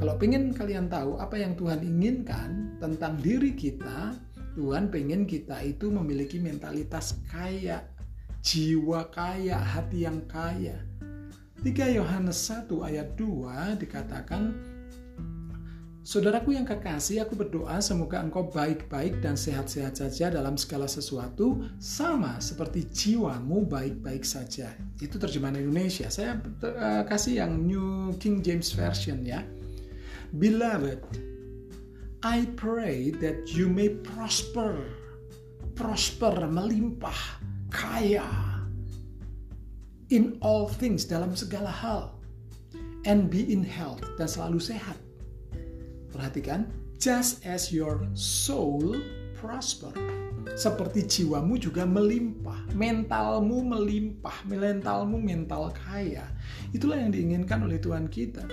Kalau 0.01 0.17
pengen 0.17 0.57
kalian 0.57 0.89
tahu 0.89 1.21
apa 1.21 1.37
yang 1.37 1.53
Tuhan 1.59 1.85
inginkan 1.85 2.81
tentang 2.81 3.21
diri 3.21 3.53
kita, 3.53 4.17
Tuhan 4.57 4.89
pengen 4.89 5.29
kita 5.29 5.61
itu 5.61 5.93
memiliki 5.93 6.41
mentalitas 6.41 7.21
kaya 7.29 7.85
jiwa 8.41 9.13
kaya, 9.13 9.61
hati 9.61 10.09
yang 10.09 10.25
kaya. 10.25 10.81
3 11.61 11.93
Yohanes 11.93 12.41
1 12.49 12.73
ayat 12.89 13.13
2 13.21 13.77
dikatakan, 13.77 14.57
Saudaraku 16.01 16.57
yang 16.57 16.65
kekasih, 16.65 17.29
aku 17.29 17.37
berdoa 17.37 17.77
semoga 17.85 18.25
engkau 18.25 18.49
baik-baik 18.49 19.21
dan 19.21 19.37
sehat-sehat 19.37 20.01
saja 20.01 20.33
dalam 20.33 20.57
segala 20.57 20.89
sesuatu, 20.89 21.61
sama 21.77 22.41
seperti 22.41 22.89
jiwamu 22.89 23.69
baik-baik 23.69 24.25
saja. 24.25 24.73
Itu 24.97 25.21
terjemahan 25.21 25.61
Indonesia. 25.61 26.09
Saya 26.09 26.41
uh, 26.41 27.05
kasih 27.05 27.45
yang 27.45 27.69
New 27.69 28.17
King 28.17 28.41
James 28.41 28.73
Version 28.73 29.29
ya. 29.29 29.45
Beloved, 30.41 31.05
I 32.25 32.49
pray 32.57 33.13
that 33.21 33.53
you 33.53 33.69
may 33.69 33.93
prosper, 33.93 34.81
prosper, 35.77 36.33
melimpah, 36.49 37.45
kaya 37.69 38.25
in 40.09 40.41
all 40.41 40.65
things 40.65 41.05
dalam 41.05 41.37
segala 41.37 41.69
hal 41.69 42.17
and 43.05 43.29
be 43.29 43.45
in 43.53 43.61
health 43.61 44.01
dan 44.17 44.25
selalu 44.25 44.57
sehat. 44.65 44.97
Perhatikan, 46.11 46.67
just 46.99 47.43
as 47.47 47.71
your 47.71 48.05
soul 48.13 48.99
prosper. 49.39 49.95
Seperti 50.59 51.07
jiwamu 51.07 51.57
juga 51.57 51.87
melimpah, 51.87 52.75
mentalmu 52.75 53.63
melimpah, 53.65 54.45
mentalmu 54.51 55.17
mental 55.23 55.71
kaya. 55.73 56.27
Itulah 56.75 56.99
yang 56.99 57.15
diinginkan 57.15 57.63
oleh 57.63 57.79
Tuhan 57.79 58.11
kita 58.11 58.45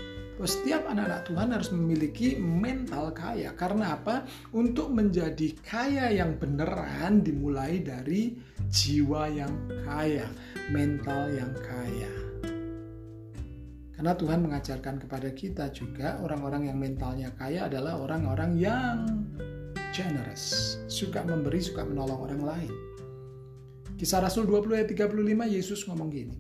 setiap 0.46 0.86
anak-anak 0.86 1.26
Tuhan 1.26 1.50
harus 1.50 1.70
memiliki 1.74 2.38
mental 2.38 3.10
kaya. 3.10 3.58
Karena 3.58 3.98
apa? 3.98 4.30
Untuk 4.54 4.93
menjadi 4.93 5.58
kaya 5.65 6.13
yang 6.13 6.38
beneran 6.38 7.26
dimulai 7.26 7.82
dari 7.82 8.38
jiwa 8.70 9.34
yang 9.34 9.54
kaya, 9.88 10.30
mental 10.70 11.34
yang 11.34 11.50
kaya. 11.65 12.27
Karena 13.98 14.14
Tuhan 14.14 14.46
mengajarkan 14.46 15.02
kepada 15.02 15.34
kita 15.34 15.74
juga 15.74 16.22
orang-orang 16.22 16.70
yang 16.70 16.78
mentalnya 16.78 17.34
kaya 17.34 17.66
adalah 17.66 17.98
orang-orang 17.98 18.54
yang 18.54 19.10
generous, 19.90 20.78
suka 20.86 21.26
memberi, 21.26 21.58
suka 21.58 21.82
menolong 21.82 22.30
orang 22.30 22.42
lain. 22.46 22.74
Kisah 23.98 24.22
Rasul 24.22 24.46
20 24.46 24.78
ayat 24.78 24.94
35 24.94 25.50
Yesus 25.50 25.82
ngomong 25.90 26.14
gini, 26.14 26.38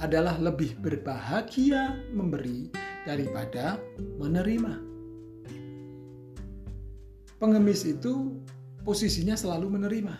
adalah 0.00 0.40
lebih 0.40 0.80
berbahagia 0.80 1.92
memberi 2.16 2.72
daripada 3.04 3.76
menerima. 4.16 4.80
Pengemis 7.36 7.84
itu 7.84 8.40
posisinya 8.80 9.36
selalu 9.36 9.76
menerima. 9.76 10.16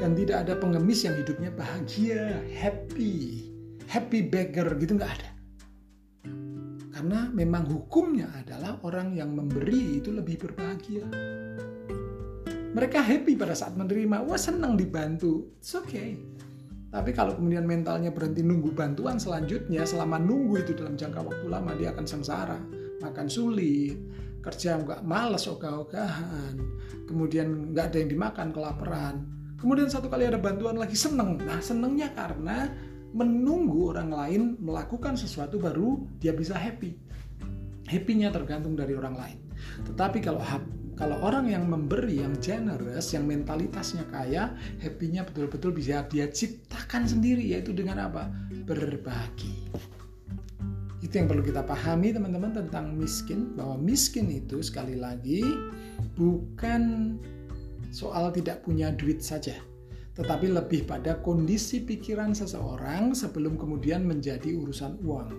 Dan 0.00 0.16
tidak 0.16 0.48
ada 0.48 0.56
pengemis 0.56 1.04
yang 1.04 1.20
hidupnya 1.20 1.52
bahagia, 1.52 2.40
happy, 2.56 3.44
happy 3.84 4.24
beggar 4.24 4.72
gitu 4.80 4.96
nggak 4.96 5.12
ada. 5.20 5.29
Karena 7.00 7.32
memang 7.32 7.64
hukumnya 7.64 8.28
adalah 8.28 8.76
orang 8.84 9.16
yang 9.16 9.32
memberi 9.32 10.04
itu 10.04 10.12
lebih 10.12 10.36
berbahagia. 10.36 11.08
Mereka 12.76 13.00
happy 13.00 13.40
pada 13.40 13.56
saat 13.56 13.72
menerima, 13.72 14.20
wah 14.20 14.36
senang 14.36 14.76
dibantu, 14.76 15.48
it's 15.56 15.72
okay. 15.72 16.20
Tapi 16.92 17.16
kalau 17.16 17.40
kemudian 17.40 17.64
mentalnya 17.64 18.12
berhenti 18.12 18.44
nunggu 18.44 18.76
bantuan 18.76 19.16
selanjutnya, 19.16 19.88
selama 19.88 20.20
nunggu 20.20 20.60
itu 20.60 20.76
dalam 20.76 21.00
jangka 21.00 21.24
waktu 21.24 21.46
lama 21.48 21.72
dia 21.80 21.96
akan 21.96 22.04
sengsara, 22.04 22.60
makan 23.00 23.32
sulit, 23.32 23.96
kerja 24.44 24.76
nggak 24.84 25.00
males 25.00 25.48
ogah-ogahan, 25.48 26.60
kemudian 27.08 27.72
nggak 27.72 27.96
ada 27.96 27.96
yang 27.96 28.10
dimakan 28.12 28.52
kelaparan. 28.52 29.24
Kemudian 29.56 29.88
satu 29.88 30.12
kali 30.12 30.28
ada 30.28 30.36
bantuan 30.36 30.76
lagi 30.76 31.00
seneng. 31.00 31.40
Nah 31.48 31.64
senengnya 31.64 32.12
karena 32.12 32.68
menunggu 33.10 33.90
orang 33.90 34.10
lain 34.14 34.42
melakukan 34.62 35.18
sesuatu 35.18 35.58
baru 35.58 36.06
dia 36.22 36.30
bisa 36.30 36.54
happy. 36.54 36.94
Happy-nya 37.90 38.30
tergantung 38.30 38.78
dari 38.78 38.94
orang 38.94 39.18
lain. 39.18 39.38
Tetapi 39.82 40.22
kalau 40.22 40.38
kalau 41.00 41.16
orang 41.24 41.48
yang 41.48 41.64
memberi, 41.64 42.20
yang 42.20 42.36
generous, 42.44 43.16
yang 43.16 43.24
mentalitasnya 43.24 44.04
kaya, 44.12 44.52
happy-nya 44.84 45.24
betul-betul 45.24 45.72
bisa 45.72 46.04
dia 46.12 46.28
ciptakan 46.28 47.08
sendiri, 47.08 47.40
yaitu 47.56 47.72
dengan 47.72 48.04
apa? 48.04 48.28
Berbagi. 48.68 49.72
Itu 51.00 51.16
yang 51.16 51.24
perlu 51.24 51.40
kita 51.40 51.64
pahami 51.64 52.12
teman-teman 52.12 52.52
tentang 52.52 52.92
miskin, 52.92 53.56
bahwa 53.56 53.80
miskin 53.80 54.28
itu 54.28 54.60
sekali 54.60 55.00
lagi 55.00 55.40
bukan 56.20 57.16
soal 57.88 58.28
tidak 58.36 58.60
punya 58.60 58.92
duit 58.92 59.24
saja, 59.24 59.56
tetapi 60.20 60.52
lebih 60.52 60.84
pada 60.84 61.16
kondisi 61.24 61.80
pikiran 61.80 62.36
seseorang 62.36 63.16
sebelum 63.16 63.56
kemudian 63.56 64.04
menjadi 64.04 64.52
urusan 64.52 65.00
uang. 65.00 65.32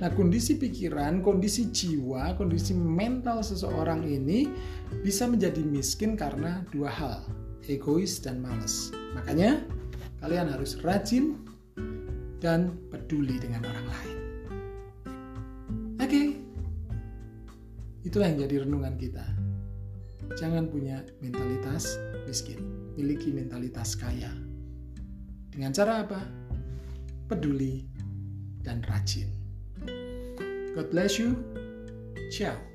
Nah, 0.00 0.08
kondisi 0.16 0.56
pikiran, 0.56 1.20
kondisi 1.20 1.68
jiwa, 1.68 2.32
kondisi 2.40 2.72
mental 2.72 3.44
seseorang 3.44 4.08
ini 4.08 4.48
bisa 5.04 5.28
menjadi 5.28 5.60
miskin 5.60 6.16
karena 6.16 6.64
dua 6.72 6.88
hal, 6.88 7.20
egois 7.68 8.22
dan 8.22 8.40
males. 8.40 8.94
Makanya, 9.18 9.60
kalian 10.24 10.54
harus 10.54 10.80
rajin 10.80 11.36
dan 12.38 12.78
peduli 12.94 13.42
dengan 13.42 13.66
orang 13.66 13.86
lain. 13.90 14.16
Oke, 15.98 16.06
okay. 16.08 16.26
itulah 18.06 18.30
yang 18.30 18.40
jadi 18.46 18.62
renungan 18.64 18.94
kita. 18.96 19.26
Jangan 20.38 20.70
punya 20.70 21.02
mentalitas 21.18 21.98
miskin, 22.22 22.77
miliki 22.98 23.30
mentalitas 23.30 23.94
kaya. 23.94 24.34
Dengan 25.54 25.70
cara 25.70 26.02
apa? 26.02 26.18
Peduli 27.30 27.86
dan 28.66 28.82
rajin. 28.90 29.30
God 30.74 30.90
bless 30.90 31.22
you. 31.22 31.38
Ciao. 32.34 32.67